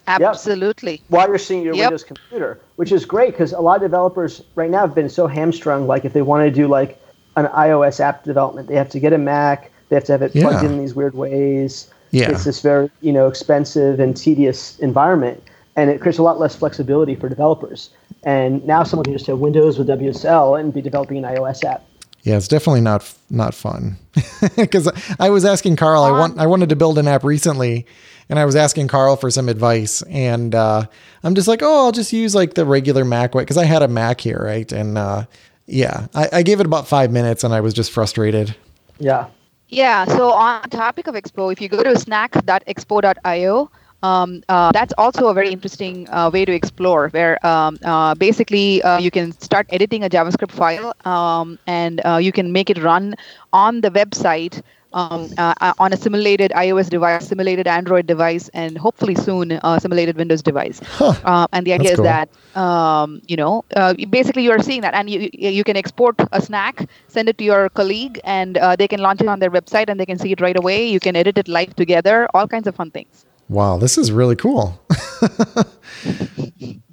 [0.07, 1.01] Absolutely.
[1.09, 1.85] while you're seeing your Yep.
[1.91, 5.27] Windows computer, which is great because a lot of developers right now have been so
[5.27, 5.87] hamstrung.
[5.87, 6.99] Like if they want to do like
[7.37, 10.31] an iOS app development, they have to get a Mac, they have to have it
[10.33, 10.69] plugged Yeah.
[10.69, 11.89] in these weird ways.
[12.09, 12.31] Yeah.
[12.31, 15.41] It's this very you know expensive and tedious environment,
[15.75, 17.89] and it creates a lot less flexibility for developers.
[18.23, 21.83] And now someone can just have Windows with WSL and be developing an iOS app.
[22.23, 23.97] Yeah, it's definitely not not fun.
[24.55, 27.85] Because I was asking Carl, I want I wanted to build an app recently,
[28.29, 30.85] and I was asking Carl for some advice, and uh,
[31.23, 33.81] I'm just like, oh, I'll just use like the regular Mac way because I had
[33.81, 34.71] a Mac here, right?
[34.71, 35.25] And uh,
[35.65, 38.55] yeah, I, I gave it about five minutes, and I was just frustrated.
[38.99, 39.27] Yeah.
[39.69, 40.05] Yeah.
[40.05, 43.71] So on topic of Expo, if you go to snack.expo.io,
[44.03, 48.81] um, uh, that's also a very interesting uh, way to explore, where um, uh, basically
[48.83, 52.81] uh, you can start editing a JavaScript file um, and uh, you can make it
[52.81, 53.15] run
[53.53, 54.61] on the website.
[54.93, 60.17] Um, uh, on a simulated iOS device, simulated Android device, and hopefully soon a simulated
[60.17, 60.81] Windows device.
[61.23, 62.29] Uh, and the idea That's is that
[62.59, 66.15] um, you know, uh, basically you are seeing that, and you you you can export
[66.33, 69.51] a snack, send it to your colleague, and uh, they can launch it on their
[69.51, 70.85] website, and they can see it right away.
[70.85, 73.25] You can edit it live together, all kinds of fun things.
[73.51, 74.81] Wow, this is really cool.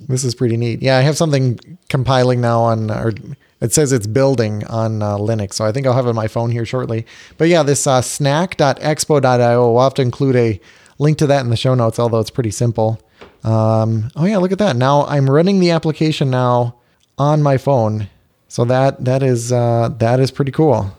[0.08, 0.82] this is pretty neat.
[0.82, 3.12] Yeah, I have something compiling now on, or
[3.60, 5.54] it says it's building on uh, Linux.
[5.54, 7.06] So I think I'll have it on my phone here shortly.
[7.36, 10.60] But yeah, this uh, snack.expo.io, we'll have to include a
[10.98, 13.00] link to that in the show notes, although it's pretty simple.
[13.44, 14.74] Um, oh yeah, look at that.
[14.74, 16.74] Now I'm running the application now
[17.18, 18.08] on my phone.
[18.48, 20.90] So that that is uh, that is pretty cool.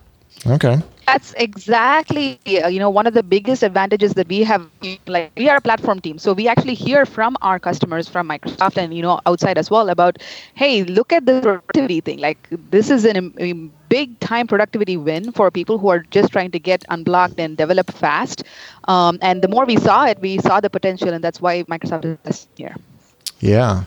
[0.47, 0.82] Okay.
[1.14, 4.70] That's exactly uh, you know one of the biggest advantages that we have.
[5.07, 8.78] Like we are a platform team, so we actually hear from our customers from Microsoft
[8.78, 10.18] and you know outside as well about,
[10.53, 12.20] hey, look at the productivity thing.
[12.20, 13.53] Like this is an, a
[13.89, 17.91] big time productivity win for people who are just trying to get unblocked and develop
[17.91, 18.43] fast.
[18.88, 22.05] Um, and the more we saw it, we saw the potential, and that's why Microsoft
[22.05, 22.76] is here.
[23.39, 23.84] Yeah.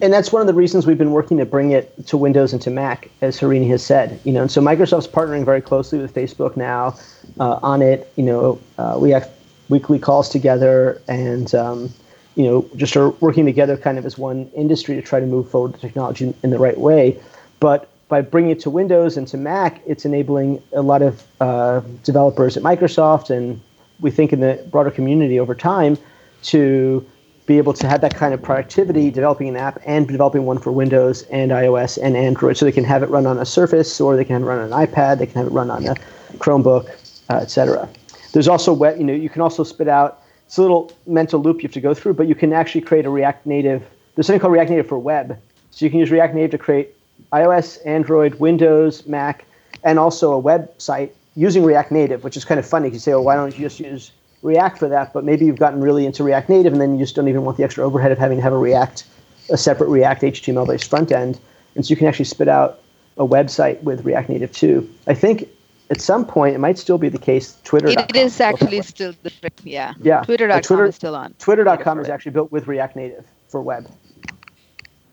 [0.00, 2.62] And that's one of the reasons we've been working to bring it to Windows and
[2.62, 4.20] to Mac, as Harini has said.
[4.24, 6.96] You know, and so Microsoft's partnering very closely with Facebook now
[7.40, 8.12] uh, on it.
[8.16, 9.30] You know, uh, we have
[9.68, 11.92] weekly calls together, and um,
[12.36, 15.50] you know, just are working together kind of as one industry to try to move
[15.50, 17.20] forward the technology in, the right way.
[17.58, 21.80] But by bringing it to Windows and to Mac, it's enabling a lot of uh,
[22.04, 23.60] developers at Microsoft, and
[24.00, 25.98] we think in the broader community over time,
[26.44, 27.04] to
[27.48, 30.70] be able to have that kind of productivity developing an app and developing one for
[30.70, 34.16] Windows and iOS and Android so they can have it run on a Surface or
[34.16, 35.94] they can run on an iPad, they can have it run on a
[36.34, 36.88] Chromebook,
[37.30, 37.88] uh, etc.
[38.32, 41.68] There's also you know, you can also spit out it's a little mental loop you
[41.68, 43.86] have to go through, but you can actually create a React Native.
[44.14, 45.38] There's something called React Native for web.
[45.70, 46.94] So you can use React Native to create
[47.34, 49.44] iOS, Android, Windows, Mac,
[49.84, 52.88] and also a website using React Native, which is kind of funny.
[52.88, 54.10] You say, oh, why don't you just use
[54.42, 55.12] React for that?
[55.12, 57.56] But maybe you've gotten really into React Native, and then you just don't even want
[57.56, 59.04] the extra overhead of having to have a React,
[59.50, 61.40] a separate React HTML-based front end,
[61.74, 62.80] and so you can actually spit out
[63.16, 64.88] a website with React Native too.
[65.06, 65.48] I think
[65.90, 67.58] at some point it might still be the case.
[67.64, 67.88] Twitter.
[67.88, 69.32] It, it is actually still the
[69.64, 69.94] yeah.
[70.00, 70.22] Yeah.
[70.22, 71.34] Twitter.com Twitter- is still on.
[71.38, 73.90] Twitter.com is actually built with React Native for web.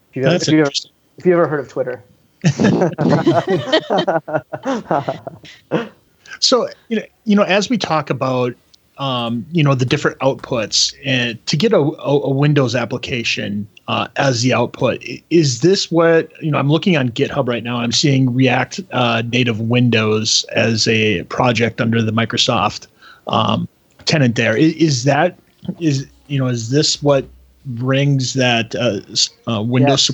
[0.09, 0.91] If you've, ever, That's if, you've ever, interesting.
[1.17, 2.03] if you've ever heard of Twitter.
[6.39, 8.55] So you know, you know, as we talk about,
[8.97, 14.07] um, you know, the different outputs, and to get a, a, a Windows application uh,
[14.15, 16.57] as the output, is this what you know?
[16.57, 17.77] I'm looking on GitHub right now.
[17.77, 22.87] I'm seeing React uh, Native Windows as a project under the Microsoft
[23.27, 23.67] um,
[24.05, 24.35] tenant.
[24.35, 25.37] There is, is that
[25.79, 27.25] is you know is this what
[27.65, 30.09] brings that uh, s- uh, Windows?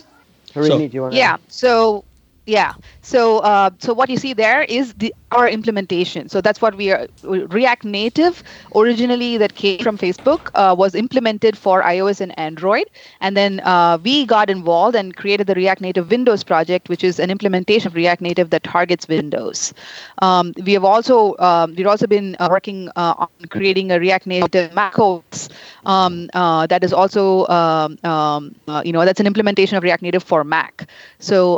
[0.54, 1.18] Harini, So- do you want to?
[1.18, 1.38] Yeah.
[1.50, 2.04] So
[2.48, 2.74] yeah.
[3.12, 6.30] So uh, so what you see there is the our implementation.
[6.30, 7.08] So that's what we are.
[7.24, 8.44] React Native
[8.74, 12.90] originally that came from Facebook uh, was implemented for iOS and Android,
[13.20, 17.20] and then uh, we got involved and created the React Native Windows project, which is
[17.20, 19.74] an implementation of React Native that targets Windows.
[20.22, 24.28] Um, we have also um, we've also been uh, working uh, on creating a React
[24.28, 25.50] Native macOS
[25.86, 28.56] um, uh, that is also um, um,
[28.86, 30.88] you know that's an implementation of React Native for Mac.
[31.20, 31.58] So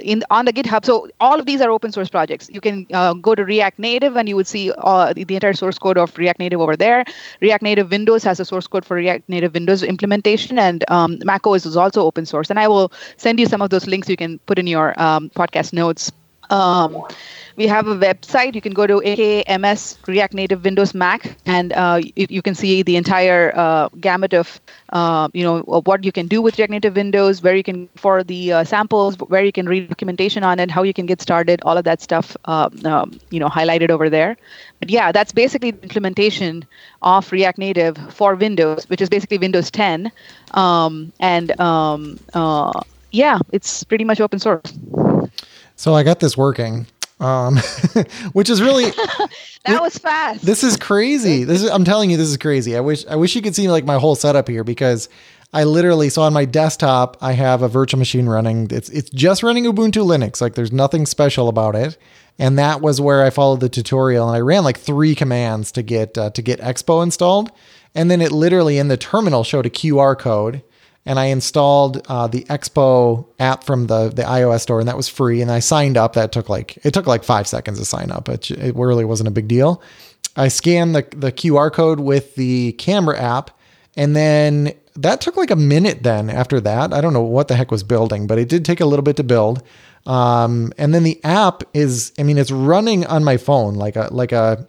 [0.00, 2.48] in on the GitHub, so all of these are open source projects.
[2.50, 5.52] You can uh, go to React Native and you would see uh, the, the, entire
[5.52, 7.04] source code of React Native over there.
[7.40, 11.66] React Native Windows has a source code for React Native Windows implementation, and um, macOS
[11.66, 12.50] is also open source.
[12.50, 15.30] And I will send you some of those links you can put in your um,
[15.30, 16.12] podcast notes.
[16.50, 17.02] Um,
[17.56, 18.54] we have a website.
[18.54, 22.82] You can go to AKMS React Native Windows Mac, and uh, you, you, can see
[22.82, 26.96] the entire uh, gamut of uh, you know what you can do with React Native
[26.96, 30.70] Windows, where you can for the uh, samples, where you can read documentation on it,
[30.70, 32.36] how you can get started, all of that stuff.
[32.46, 34.36] Um, um, you know, highlighted over there.
[34.78, 36.64] But yeah, that's basically the implementation
[37.02, 40.10] of React Native for Windows, which is basically Windows 10,
[40.52, 42.80] um, and um, uh,
[43.10, 44.72] yeah, it's pretty much open source.
[45.80, 46.86] So I got this working
[47.20, 47.56] um,
[48.32, 48.84] which is really
[49.64, 50.44] that was fast.
[50.44, 51.44] This is crazy.
[51.44, 52.76] This is I'm telling you, this is crazy.
[52.76, 55.08] I wish I wish you could see like my whole setup here because
[55.54, 58.68] I literally so on my desktop I have a virtual machine running.
[58.70, 60.42] It's it's just running Ubuntu Linux.
[60.42, 61.96] Like there's nothing special about it.
[62.38, 65.82] And that was where I followed the tutorial and I ran like three commands to
[65.82, 67.50] get uh, to get Expo installed.
[67.94, 70.62] And then it literally in the terminal showed a QR code
[71.06, 75.08] and I installed uh, the Expo app from the the iOS store, and that was
[75.08, 75.40] free.
[75.40, 76.12] And I signed up.
[76.14, 78.28] That took like it took like five seconds to sign up.
[78.28, 79.82] It, it really wasn't a big deal.
[80.36, 83.50] I scanned the the QR code with the camera app,
[83.96, 86.02] and then that took like a minute.
[86.02, 88.80] Then after that, I don't know what the heck was building, but it did take
[88.80, 89.62] a little bit to build.
[90.06, 94.08] Um, and then the app is, I mean, it's running on my phone like a
[94.10, 94.66] like a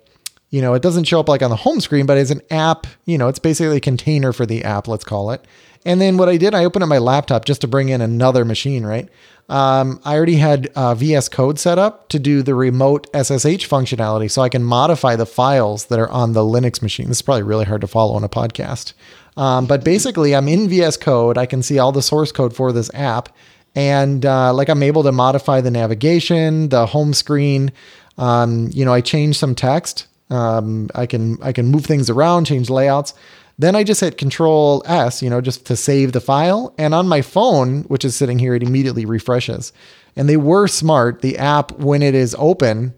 [0.51, 2.85] you know, it doesn't show up like on the home screen, but it's an app,
[3.05, 5.45] you know, it's basically a container for the app, let's call it.
[5.85, 8.45] And then what I did, I opened up my laptop just to bring in another
[8.45, 9.09] machine, right?
[9.49, 14.31] Um, I already had uh, VS Code set up to do the remote SSH functionality
[14.31, 17.07] so I can modify the files that are on the Linux machine.
[17.07, 18.93] This is probably really hard to follow on a podcast.
[19.35, 21.37] Um, but basically, I'm in VS Code.
[21.37, 23.29] I can see all the source code for this app.
[23.75, 27.71] And uh, like I'm able to modify the navigation, the home screen.
[28.17, 30.07] Um, you know, I change some text.
[30.29, 33.13] Um, I can I can move things around, change layouts.
[33.61, 36.73] Then I just hit Control S, you know, just to save the file.
[36.79, 39.71] And on my phone, which is sitting here, it immediately refreshes.
[40.15, 41.21] And they were smart.
[41.21, 42.95] The app, when it is open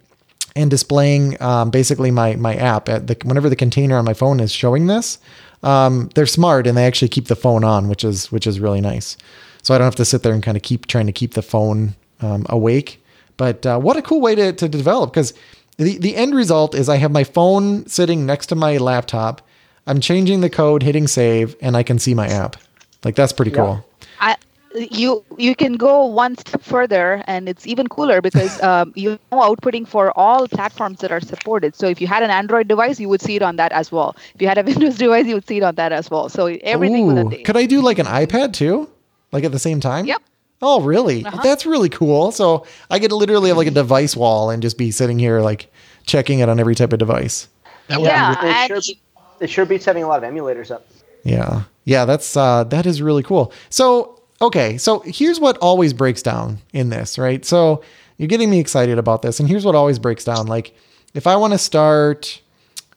[0.56, 4.40] and displaying um, basically my my app at the whenever the container on my phone
[4.40, 5.20] is showing this,
[5.64, 8.80] um, they're smart and they actually keep the phone on, which is which is really
[8.82, 9.18] nice.
[9.64, 11.42] So I don't have to sit there and kind of keep trying to keep the
[11.42, 13.04] phone um, awake.
[13.36, 15.34] But uh, what a cool way to, to develop because
[15.76, 19.42] the, the end result is I have my phone sitting next to my laptop
[19.88, 22.56] I'm changing the code, hitting save, and I can see my app.
[23.04, 23.58] Like that's pretty yeah.
[23.58, 23.86] cool.
[24.20, 24.38] I,
[24.76, 29.40] you you can go one step further, and it's even cooler because um, you know
[29.40, 31.76] outputting for all platforms that are supported.
[31.76, 34.16] So if you had an Android device, you would see it on that as well.
[34.34, 36.30] If you had a Windows device, you would see it on that as well.
[36.30, 38.90] So everything Ooh, Could I do like an iPad too,
[39.32, 40.06] like at the same time?
[40.06, 40.22] Yep.
[40.66, 41.26] Oh, really?
[41.26, 41.42] Uh-huh.
[41.44, 42.32] That's really cool.
[42.32, 45.42] So I get to literally have like a device wall and just be sitting here
[45.42, 45.70] like
[46.06, 47.50] checking it on every type of device.
[47.90, 48.80] yeah, yeah sure,
[49.40, 50.86] it sure beats having a lot of emulators up.
[51.24, 51.64] Yeah.
[51.86, 53.52] Yeah, that's uh that is really cool.
[53.70, 57.44] So, okay, so here's what always breaks down in this, right?
[57.46, 57.84] So,
[58.18, 60.76] you're getting me excited about this and here's what always breaks down like
[61.14, 62.42] if I want to start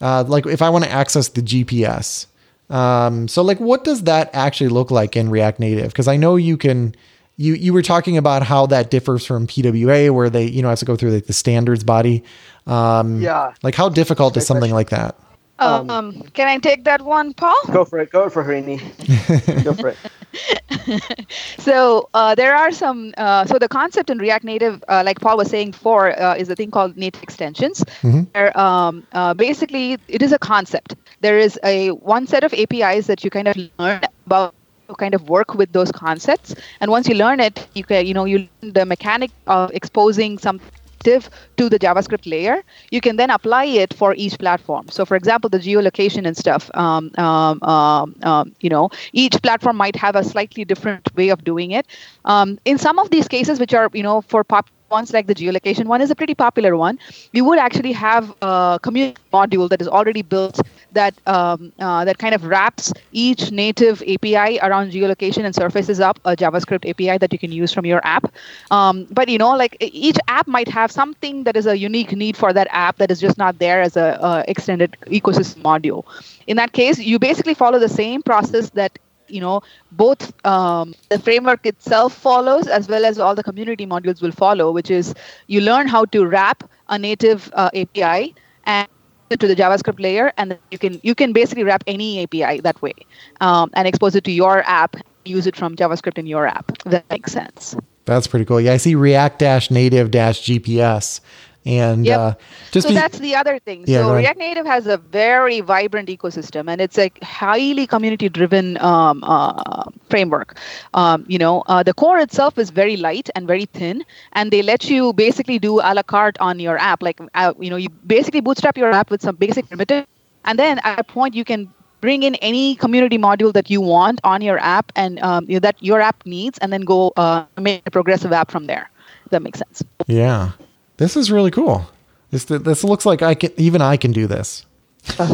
[0.01, 2.26] uh like if I want to access the GPS.
[2.70, 5.95] Um so like what does that actually look like in React Native?
[5.95, 6.95] Cuz I know you can
[7.37, 10.78] you you were talking about how that differs from PWA where they, you know, have
[10.80, 12.22] to go through like the standards body.
[12.66, 13.53] Um yeah.
[13.62, 14.74] like how difficult is something question.
[14.74, 15.16] like that?
[15.59, 17.57] Um, um, can I take that one, Paul?
[17.71, 18.11] Go for it.
[18.11, 19.65] Go for it, Harini.
[19.65, 21.29] go for it.
[21.59, 23.15] so uh, there are some.
[23.17, 26.51] Uh, so the concept in React Native, uh, like Paul was saying before, uh, is
[26.51, 27.83] a thing called native extensions.
[28.03, 28.23] Mm-hmm.
[28.33, 30.95] Where um, uh, basically it is a concept.
[31.21, 34.55] There is a one set of APIs that you kind of learn about
[34.99, 38.25] kind of work with those concepts and once you learn it you can you know
[38.25, 40.61] you learn the mechanic of exposing some
[41.07, 44.67] to the JavaScript layer, you can then apply it for each platform.
[44.71, 49.77] So, for example, the geolocation and stuff, um, um, um, um, you know, each platform
[49.77, 51.87] might have a slightly different way of doing it.
[52.25, 55.35] Um, in some of these cases, which are, you know, for pop ones like the
[55.35, 56.99] geolocation one is a pretty popular one.
[57.33, 60.61] We would actually have a community module that is already built
[60.97, 66.18] that um, uh, that kind of wraps each native API around geolocation and surfaces up
[66.24, 68.32] a JavaScript API that you can use from your app.
[68.70, 72.36] Um, but you know, like each app might have something that is a unique need
[72.36, 76.05] for that app that is just not there as a, a extended ecosystem module.
[76.47, 81.18] In that case, you basically follow the same process that you know both um, the
[81.18, 85.14] framework itself follows as well as all the community modules will follow which is
[85.49, 88.34] you learn how to wrap a native uh, api
[88.64, 88.88] and
[89.31, 92.95] to the javascript layer and you can you can basically wrap any api that way
[93.41, 94.97] um, and expose it to your app
[95.27, 96.77] use it from javascript in your app.
[96.85, 97.77] That makes sense.
[98.05, 98.61] That's pretty cool.
[98.61, 101.20] Yeah i see react native gps
[101.67, 102.19] and yep.
[102.19, 102.35] uh,
[102.71, 103.85] just so be- that's the other thing.
[103.87, 109.25] Yeah, so React Native has a very vibrant ecosystem, and it's a highly community-driven um,
[109.25, 110.59] uh, framework.
[110.95, 114.62] Um, you know, uh, the core itself is very light and very thin, and they
[114.62, 117.03] let you basically do a la carte on your app.
[117.03, 120.07] Like, uh, you know, you basically bootstrap your app with some basic primitive,
[120.45, 121.69] and then at a point you can
[122.01, 125.61] bring in any community module that you want on your app and um, you know,
[125.61, 128.89] that your app needs, and then go uh, make a progressive app from there.
[129.31, 129.83] that makes sense.
[130.07, 130.53] Yeah.
[130.97, 131.86] This is really cool.
[132.30, 134.64] This this looks like I can even I can do this.
[135.18, 135.28] but,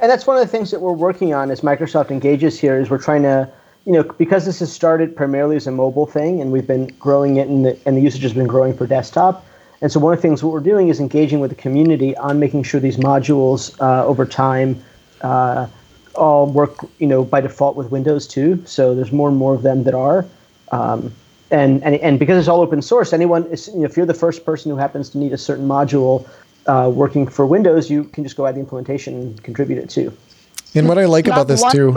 [0.00, 2.90] and that's one of the things that we're working on as Microsoft engages here is
[2.90, 3.48] we're trying to
[3.84, 7.36] you know because this has started primarily as a mobile thing and we've been growing
[7.36, 9.46] it and the, and the usage has been growing for desktop
[9.80, 12.40] and so one of the things what we're doing is engaging with the community on
[12.40, 14.82] making sure these modules uh, over time
[15.20, 15.68] uh,
[16.16, 19.62] all work you know by default with Windows too so there's more and more of
[19.62, 20.26] them that are
[20.72, 21.14] um,
[21.50, 24.14] and, and and because it's all open source, anyone is, you know, if you're the
[24.14, 26.26] first person who happens to need a certain module
[26.66, 30.12] uh, working for Windows, you can just go add the implementation and contribute it too.
[30.74, 31.92] And what I like about this too,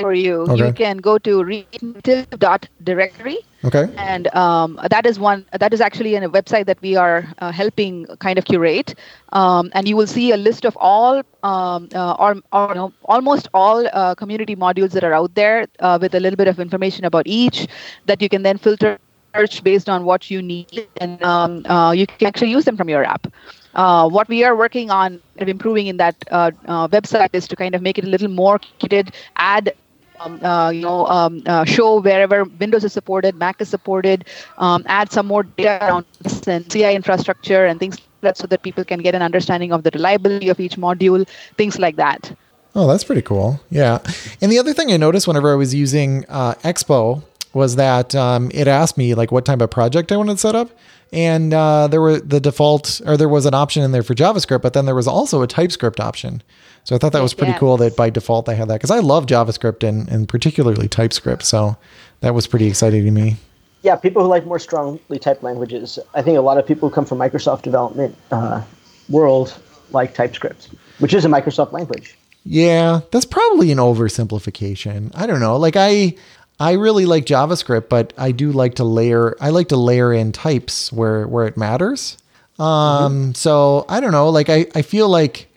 [0.00, 0.66] for you, okay.
[0.66, 3.38] you can go to reactnative.directory.
[3.64, 3.88] Okay.
[3.96, 5.44] And um, that is one.
[5.58, 8.94] That is actually a website that we are uh, helping kind of curate.
[9.32, 12.92] Um, and you will see a list of all, um, uh, or, or you know,
[13.06, 16.60] almost all uh, community modules that are out there uh, with a little bit of
[16.60, 17.66] information about each
[18.06, 18.98] that you can then filter
[19.34, 22.88] search based on what you need, and um, uh, you can actually use them from
[22.88, 23.26] your app.
[23.74, 27.74] Uh, what we are working on improving in that uh, uh, website is to kind
[27.74, 29.72] of make it a little more curated, add
[30.20, 34.24] um, uh, you know, um, uh, show wherever Windows is supported, Mac is supported,
[34.58, 38.46] um, add some more data around this and CI infrastructure and things like that so
[38.46, 42.32] that people can get an understanding of the reliability of each module, things like that.
[42.74, 43.60] Oh, that's pretty cool.
[43.70, 43.98] Yeah.
[44.40, 47.22] And the other thing I noticed whenever I was using uh, Expo
[47.54, 50.54] was that um, it asked me like what type of project I wanted to set
[50.54, 50.70] up
[51.12, 54.62] and uh, there were the default or there was an option in there for javascript
[54.62, 56.42] but then there was also a typescript option
[56.88, 58.98] so i thought that was pretty cool that by default they had that because i
[58.98, 61.76] love javascript and, and particularly typescript so
[62.20, 63.36] that was pretty exciting to me
[63.82, 66.94] yeah people who like more strongly typed languages i think a lot of people who
[66.94, 68.62] come from microsoft development uh,
[69.08, 69.58] world
[69.90, 72.16] like typescript which is a microsoft language
[72.50, 75.12] yeah, that's probably an oversimplification.
[75.14, 75.58] I don't know.
[75.58, 76.14] Like I
[76.58, 79.36] I really like JavaScript, but I do like to layer.
[79.40, 82.16] I like to layer in types where where it matters.
[82.58, 83.32] Um, mm-hmm.
[83.32, 84.30] So I don't know.
[84.30, 85.47] Like I, I feel like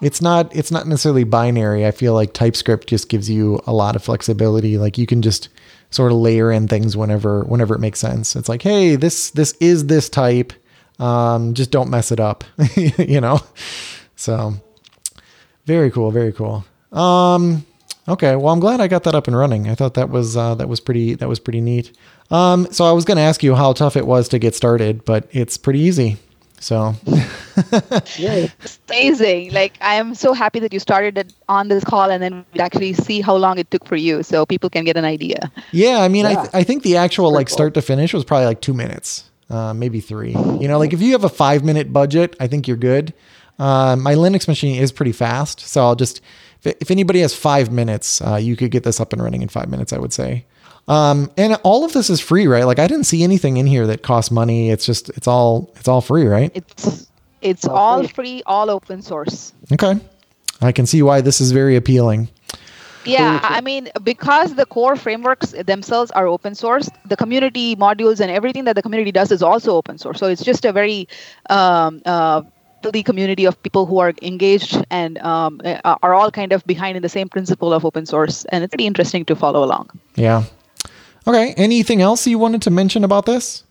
[0.00, 1.86] it's not it's not necessarily binary.
[1.86, 4.78] I feel like TypeScript just gives you a lot of flexibility.
[4.78, 5.48] Like you can just
[5.90, 8.36] sort of layer in things whenever whenever it makes sense.
[8.36, 10.52] It's like, hey, this this is this type.
[10.98, 12.44] Um, just don't mess it up.
[12.76, 13.40] you know.
[14.16, 14.54] So
[15.66, 16.10] very cool.
[16.10, 16.64] Very cool.
[16.92, 17.64] Um,
[18.08, 19.68] Okay, well, I'm glad I got that up and running.
[19.68, 21.96] I thought that was uh, that was pretty that was pretty neat.
[22.30, 25.04] Um, so I was going to ask you how tough it was to get started,
[25.04, 26.16] but it's pretty easy.
[26.60, 26.94] So
[28.16, 29.52] yeah, it's amazing.
[29.52, 32.60] Like I am so happy that you started it on this call, and then we
[32.60, 35.50] actually see how long it took for you, so people can get an idea.
[35.72, 36.30] Yeah, I mean, yeah.
[36.30, 39.30] I th- I think the actual like start to finish was probably like two minutes,
[39.48, 40.32] uh, maybe three.
[40.32, 43.14] You know, like if you have a five minute budget, I think you're good.
[43.58, 46.20] Uh, my Linux machine is pretty fast, so I'll just
[46.62, 49.70] if anybody has five minutes, uh, you could get this up and running in five
[49.70, 50.44] minutes, I would say.
[50.90, 52.64] Um, and all of this is free, right?
[52.64, 54.70] Like I didn't see anything in here that costs money.
[54.70, 56.50] It's just it's all it's all free, right?
[56.52, 57.06] It's
[57.40, 59.52] it's all free, all open source.
[59.72, 60.00] Okay,
[60.60, 62.28] I can see why this is very appealing.
[63.04, 68.30] Yeah, I mean, because the core frameworks themselves are open source, the community modules and
[68.30, 70.18] everything that the community does is also open source.
[70.18, 71.08] So it's just a very
[71.48, 72.42] um, uh,
[72.82, 76.96] the community of people who are engaged and um, uh, are all kind of behind
[76.96, 78.44] in the same principle of open source.
[78.46, 79.90] And it's pretty interesting to follow along.
[80.16, 80.44] Yeah.
[81.26, 81.54] Okay.
[81.56, 83.64] Anything else you wanted to mention about this?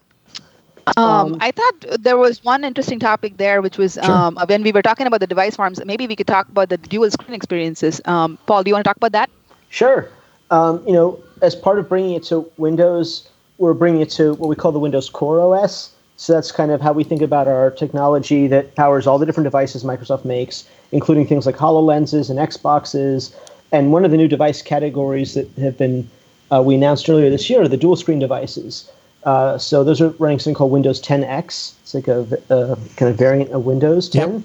[0.97, 4.11] Um, um I thought there was one interesting topic there, which was sure.
[4.11, 5.83] um, when we were talking about the device farms.
[5.85, 8.01] Maybe we could talk about the dual screen experiences.
[8.05, 9.29] Um, Paul, do you want to talk about that?
[9.69, 10.09] Sure.
[10.51, 14.49] Um, you know, as part of bringing it to Windows, we're bringing it to what
[14.49, 15.91] we call the Windows Core OS.
[16.17, 19.45] So that's kind of how we think about our technology that powers all the different
[19.45, 23.33] devices Microsoft makes, including things like HoloLenses and Xboxes.
[23.71, 26.09] And one of the new device categories that have been
[26.51, 28.89] uh, we announced earlier this year are the dual screen devices.
[29.23, 31.73] Uh, so those are running something called Windows 10X.
[31.81, 34.33] It's like a, a kind of variant of Windows 10.
[34.33, 34.43] Yep.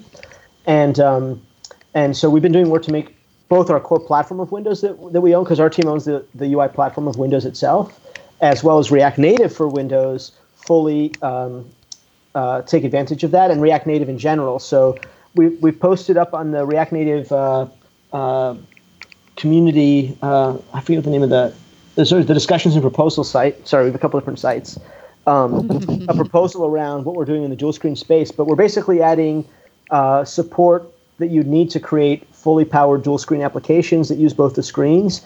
[0.67, 1.41] And um,
[1.93, 3.15] and so we've been doing work to make
[3.47, 6.25] both our core platform of Windows that, that we own, because our team owns the,
[6.35, 7.99] the UI platform of Windows itself,
[8.41, 11.69] as well as React Native for Windows, fully um,
[12.33, 14.59] uh, take advantage of that, and React Native in general.
[14.59, 14.97] So
[15.35, 17.67] we we've posted up on the React Native uh,
[18.11, 18.55] uh,
[19.37, 20.17] community.
[20.21, 21.53] Uh, I forget the name of the
[21.95, 23.67] the sort of the discussions and proposal site.
[23.67, 24.79] Sorry, we have a couple different sites.
[25.27, 25.69] Um,
[26.09, 29.47] a proposal around what we're doing in the dual screen space, but we're basically adding
[29.89, 34.55] uh, support that you'd need to create fully powered dual screen applications that use both
[34.55, 35.25] the screens,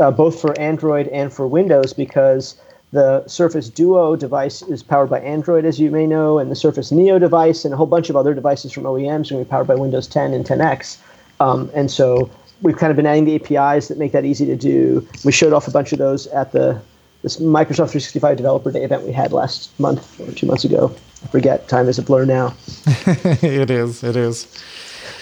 [0.00, 2.60] uh, both for Android and for Windows, because
[2.92, 6.90] the Surface Duo device is powered by Android, as you may know, and the Surface
[6.90, 9.44] Neo device and a whole bunch of other devices from OEMs are going to be
[9.44, 10.96] powered by Windows 10 and 10X.
[11.40, 12.30] Um, and so
[12.62, 15.06] we've kind of been adding the APIs that make that easy to do.
[15.24, 16.80] We showed off a bunch of those at the
[17.22, 20.94] this Microsoft 365 Developer Day event we had last month or two months ago.
[21.24, 22.54] I forget, time is a blur now.
[22.86, 24.04] it is.
[24.04, 24.62] It is.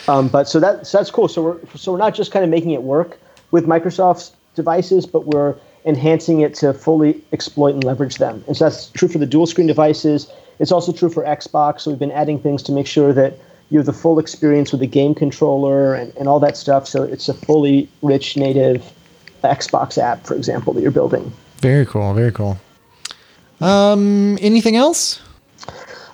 [0.07, 1.29] Um, but so that so that's cool.
[1.29, 3.19] So we're so we're not just kind of making it work
[3.53, 8.45] with Microsoft's devices, but we're enhancing it to fully exploit and leverage them.
[8.47, 10.31] And so that's true for the dual screen devices.
[10.59, 11.83] It's also true for Xbox.
[11.83, 13.39] So we've been adding things to make sure that
[13.71, 16.87] you have the full experience with the game controller and, and all that stuff.
[16.87, 18.93] So it's a fully rich native
[19.43, 21.33] Xbox app, for example, that you're building.
[21.59, 22.15] Very cool.
[22.15, 22.59] Very cool.
[23.61, 25.21] Um, anything else?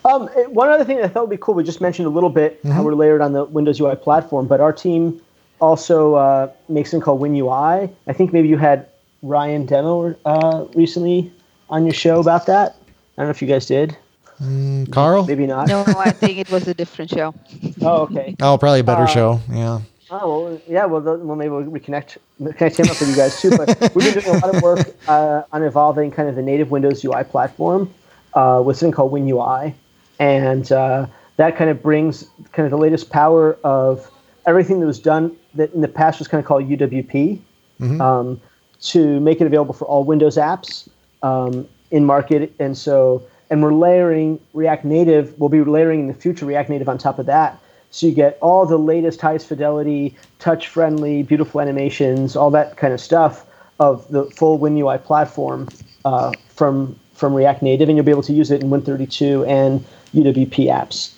[0.05, 2.31] Um, one other thing that I thought would be cool, we just mentioned a little
[2.31, 2.71] bit mm-hmm.
[2.71, 5.21] how we're layered on the Windows UI platform, but our team
[5.61, 7.93] also uh, makes something called WinUI.
[8.07, 8.89] I think maybe you had
[9.23, 11.31] Ryan Demo uh, recently
[11.69, 12.77] on your show about that.
[13.17, 13.97] I don't know if you guys did.
[14.41, 15.27] Mm, Carl?
[15.27, 15.69] Maybe not.
[15.69, 17.35] No, I think it was a different show.
[17.83, 18.35] oh, okay.
[18.41, 19.41] Oh, probably a better uh, show.
[19.51, 19.81] Yeah.
[20.11, 20.87] Oh well, yeah.
[20.87, 22.17] Well, well, maybe we'll reconnect,
[22.57, 23.51] connect him up with you guys too.
[23.51, 26.71] But we've been doing a lot of work uh, on evolving kind of the native
[26.71, 27.93] Windows UI platform
[28.35, 29.73] uh, with something called WinUI,
[30.19, 31.07] and uh,
[31.37, 34.11] that kind of brings kind of the latest power of
[34.47, 37.39] everything that was done that in the past was kind of called UWP
[37.81, 38.01] mm-hmm.
[38.01, 38.41] um,
[38.81, 40.89] to make it available for all Windows apps
[41.23, 42.53] um, in market.
[42.59, 45.39] And so and we're layering React Native.
[45.39, 47.61] We'll be layering in the future React Native on top of that.
[47.91, 53.01] So you get all the latest, highest fidelity, touch-friendly, beautiful animations, all that kind of
[53.01, 53.45] stuff
[53.81, 55.69] of the full WinUI platform
[56.05, 59.85] uh, from from React Native, and you'll be able to use it in Win32 and
[60.15, 61.13] UWP apps.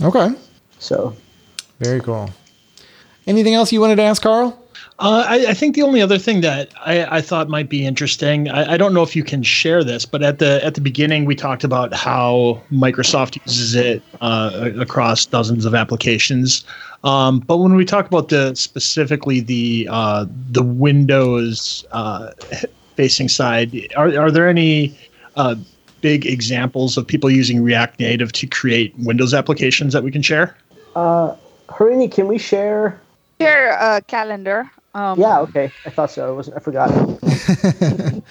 [0.00, 0.34] Okay.
[0.78, 1.14] So.
[1.80, 2.30] Very cool.
[3.26, 4.61] Anything else you wanted to ask, Carl?
[5.02, 8.48] Uh, I, I, think the only other thing that I, I thought might be interesting,
[8.48, 11.24] I, I, don't know if you can share this, but at the at the beginning
[11.24, 16.64] we talked about how Microsoft uses it uh, across dozens of applications.
[17.02, 22.30] Um, but when we talk about the specifically the uh, the Windows uh,
[22.94, 24.96] facing side, are are there any
[25.34, 25.56] uh,
[26.00, 30.56] big examples of people using React Native to create Windows applications that we can share?
[30.94, 31.34] Uh,
[31.70, 33.00] Harini, can we share?
[33.40, 34.70] Share a calendar.
[34.94, 35.72] Um, yeah, okay.
[35.86, 36.28] I thought so.
[36.28, 36.56] I wasn't.
[36.56, 36.90] I forgot.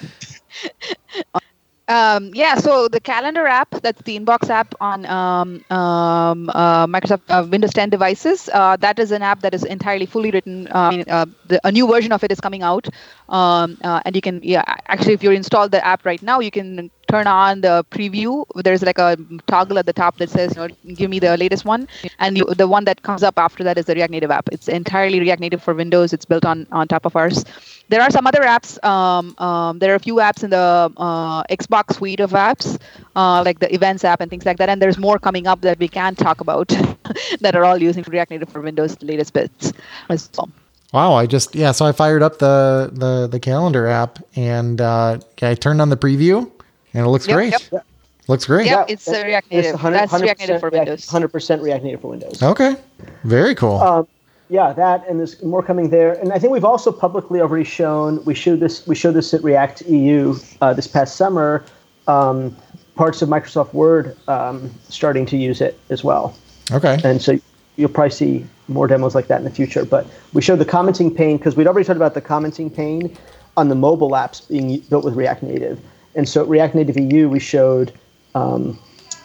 [1.92, 7.24] Um, yeah, so the calendar app, that's the inbox app on um, um, uh, Microsoft
[7.30, 8.50] uh, Windows 10 devices.
[8.54, 10.68] Uh, that is an app that is entirely fully written.
[10.70, 12.88] Uh, uh, the, a new version of it is coming out,
[13.30, 16.52] um, uh, and you can, yeah, actually, if you install the app right now, you
[16.52, 18.46] can turn on the preview.
[18.56, 21.66] There's like a toggle at the top that says, you know, "Give me the latest
[21.66, 21.88] one,"
[22.20, 24.48] and you, the one that comes up after that is the React Native app.
[24.52, 26.14] It's entirely React Native for Windows.
[26.14, 27.44] It's built on on top of ours
[27.92, 28.84] there are some other apps.
[28.84, 32.80] Um, um, there are a few apps in the uh, Xbox suite of apps,
[33.16, 34.70] uh, like the Events app and things like that.
[34.70, 36.68] And there's more coming up that we can talk about
[37.42, 39.74] that are all using React Native for Windows latest bits
[40.10, 40.50] as well.
[40.94, 45.20] Wow, I just yeah, so I fired up the the the calendar app and uh,
[45.42, 46.52] I turned on the preview
[46.94, 47.72] and it looks yep, great.
[47.72, 47.86] Yep.
[48.28, 48.68] Looks great.
[48.68, 49.66] Yeah, it's uh, React Native.
[49.66, 51.10] It's 100, That's React Native for Windows.
[51.10, 52.44] Hundred percent React Native for Windows.
[52.44, 52.76] Okay,
[53.24, 53.78] very cool.
[53.78, 54.08] Um,
[54.52, 56.12] yeah, that and there's more coming there.
[56.12, 59.42] And I think we've also publicly already shown we showed this we showed this at
[59.42, 61.64] React EU uh, this past summer.
[62.08, 62.56] Um,
[62.96, 66.36] parts of Microsoft Word um, starting to use it as well.
[66.72, 67.00] Okay.
[67.06, 67.40] And so
[67.78, 69.86] you'll probably see more demos like that in the future.
[69.86, 73.18] But we showed the commenting pane because we'd already talked about the commenting pane
[73.56, 75.80] on the mobile apps being built with React Native.
[76.14, 77.94] And so at React Native EU, we showed
[78.36, 78.78] um,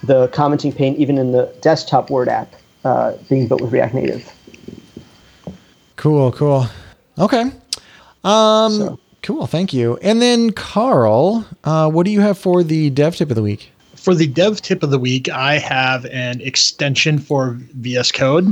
[0.05, 2.55] the commenting pane even in the desktop Word app
[2.85, 4.36] uh, being built with React Native.
[5.97, 6.67] Cool, cool.
[7.19, 7.51] Okay.
[8.25, 9.01] Um, so.
[9.23, 9.97] Cool, thank you.
[10.03, 13.73] And then, Carl, uh, what do you have for the dev tip of the week?
[14.07, 18.47] for the dev tip of the week, I have an extension for VS Code.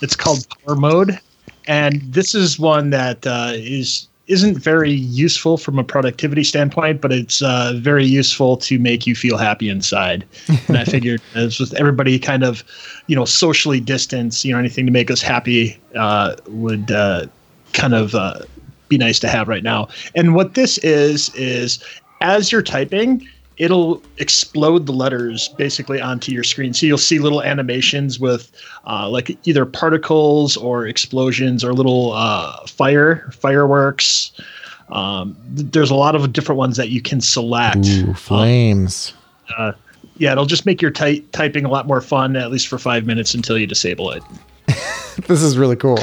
[0.00, 1.18] It's called Power Mode,
[1.66, 7.12] and this is one that uh, is isn't very useful from a productivity standpoint, but
[7.12, 10.24] it's uh, very useful to make you feel happy inside.
[10.68, 12.64] and I figured, as with everybody kind of,
[13.08, 17.26] you know, socially distanced, you know, anything to make us happy uh, would uh,
[17.72, 18.40] kind of uh,
[18.88, 19.88] be nice to have right now.
[20.14, 21.82] And what this is is
[22.20, 26.74] as you're typing, it'll explode the letters basically onto your screen.
[26.74, 28.50] So you'll see little animations with
[28.86, 34.32] uh, like either particles or explosions or little uh, fire fireworks.
[34.88, 37.86] Um, there's a lot of different ones that you can select.
[37.86, 39.14] Ooh, flames.
[39.56, 39.72] Uh,
[40.18, 43.06] yeah, it'll just make your ty- typing a lot more fun, at least for five
[43.06, 44.22] minutes until you disable it.
[45.26, 45.98] this is really cool.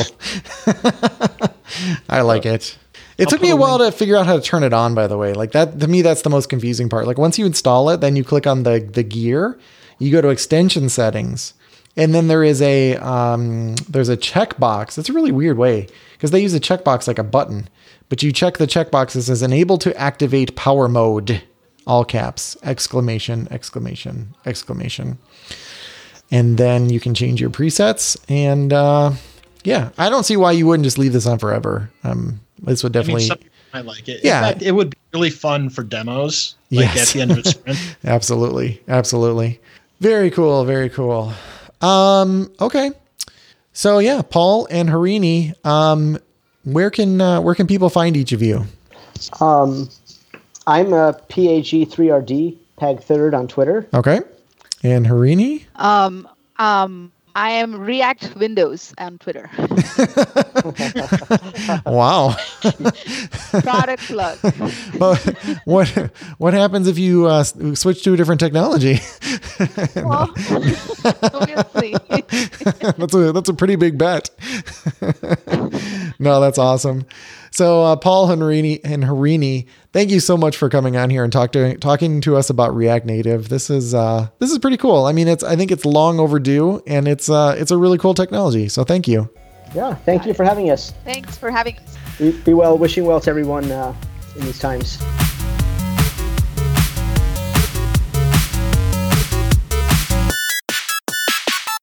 [2.10, 2.78] I like it.
[3.20, 5.18] It took me a while to figure out how to turn it on, by the
[5.18, 5.34] way.
[5.34, 7.06] Like that to me, that's the most confusing part.
[7.06, 9.60] Like once you install it, then you click on the the gear,
[9.98, 11.54] you go to extension settings,
[11.98, 14.98] and then there is a um, there's a checkbox.
[14.98, 17.68] It's a really weird way because they use a checkbox like a button,
[18.08, 21.44] but you check the checkbox that says enable to activate power mode,
[21.86, 25.18] all caps, exclamation, exclamation, exclamation,
[26.32, 28.18] and then you can change your presets.
[28.30, 29.12] And uh,
[29.64, 31.90] yeah, I don't see why you wouldn't just leave this on forever.
[32.04, 33.26] Um, this would I mean, definitely.
[33.28, 34.22] some people might like it.
[34.24, 34.40] Yeah.
[34.48, 37.10] In fact, it would be really fun for demos, like Yes.
[37.10, 37.96] at the end of a sprint.
[38.04, 38.82] Absolutely.
[38.88, 39.60] Absolutely.
[40.00, 40.64] Very cool.
[40.66, 41.34] Very cool.
[41.82, 42.92] Um, okay.
[43.74, 46.18] So yeah, Paul and Harini, um,
[46.64, 48.66] where can uh, where can people find each of you?
[49.40, 49.90] Um,
[50.68, 53.88] I'm a PAG3RD, Pag Third on Twitter.
[53.94, 54.20] Okay.
[54.84, 55.66] And Harini?
[55.76, 56.28] Um,
[56.58, 59.50] um, I am React Windows on Twitter.
[61.86, 62.36] Wow.
[63.52, 64.38] Product plug.
[65.00, 65.16] Well,
[65.66, 65.88] what
[66.38, 69.00] what happens if you uh, switch to a different technology?
[69.96, 71.46] Well, we'll
[72.98, 74.30] that's a that's a pretty big bet.
[76.20, 77.06] no, that's awesome.
[77.60, 81.26] So, uh, Paul and Harini, and Harini, thank you so much for coming on here
[81.26, 83.50] and talk to, talking to us about React Native.
[83.50, 85.08] This is uh, this is pretty cool.
[85.08, 88.14] I mean, it's I think it's long overdue, and it's uh, it's a really cool
[88.14, 88.70] technology.
[88.70, 89.30] So, thank you.
[89.76, 90.94] Yeah, thank you for having us.
[91.04, 91.98] Thanks for having us.
[92.18, 93.94] Be, be well, wishing well to everyone uh,
[94.38, 94.98] in these times.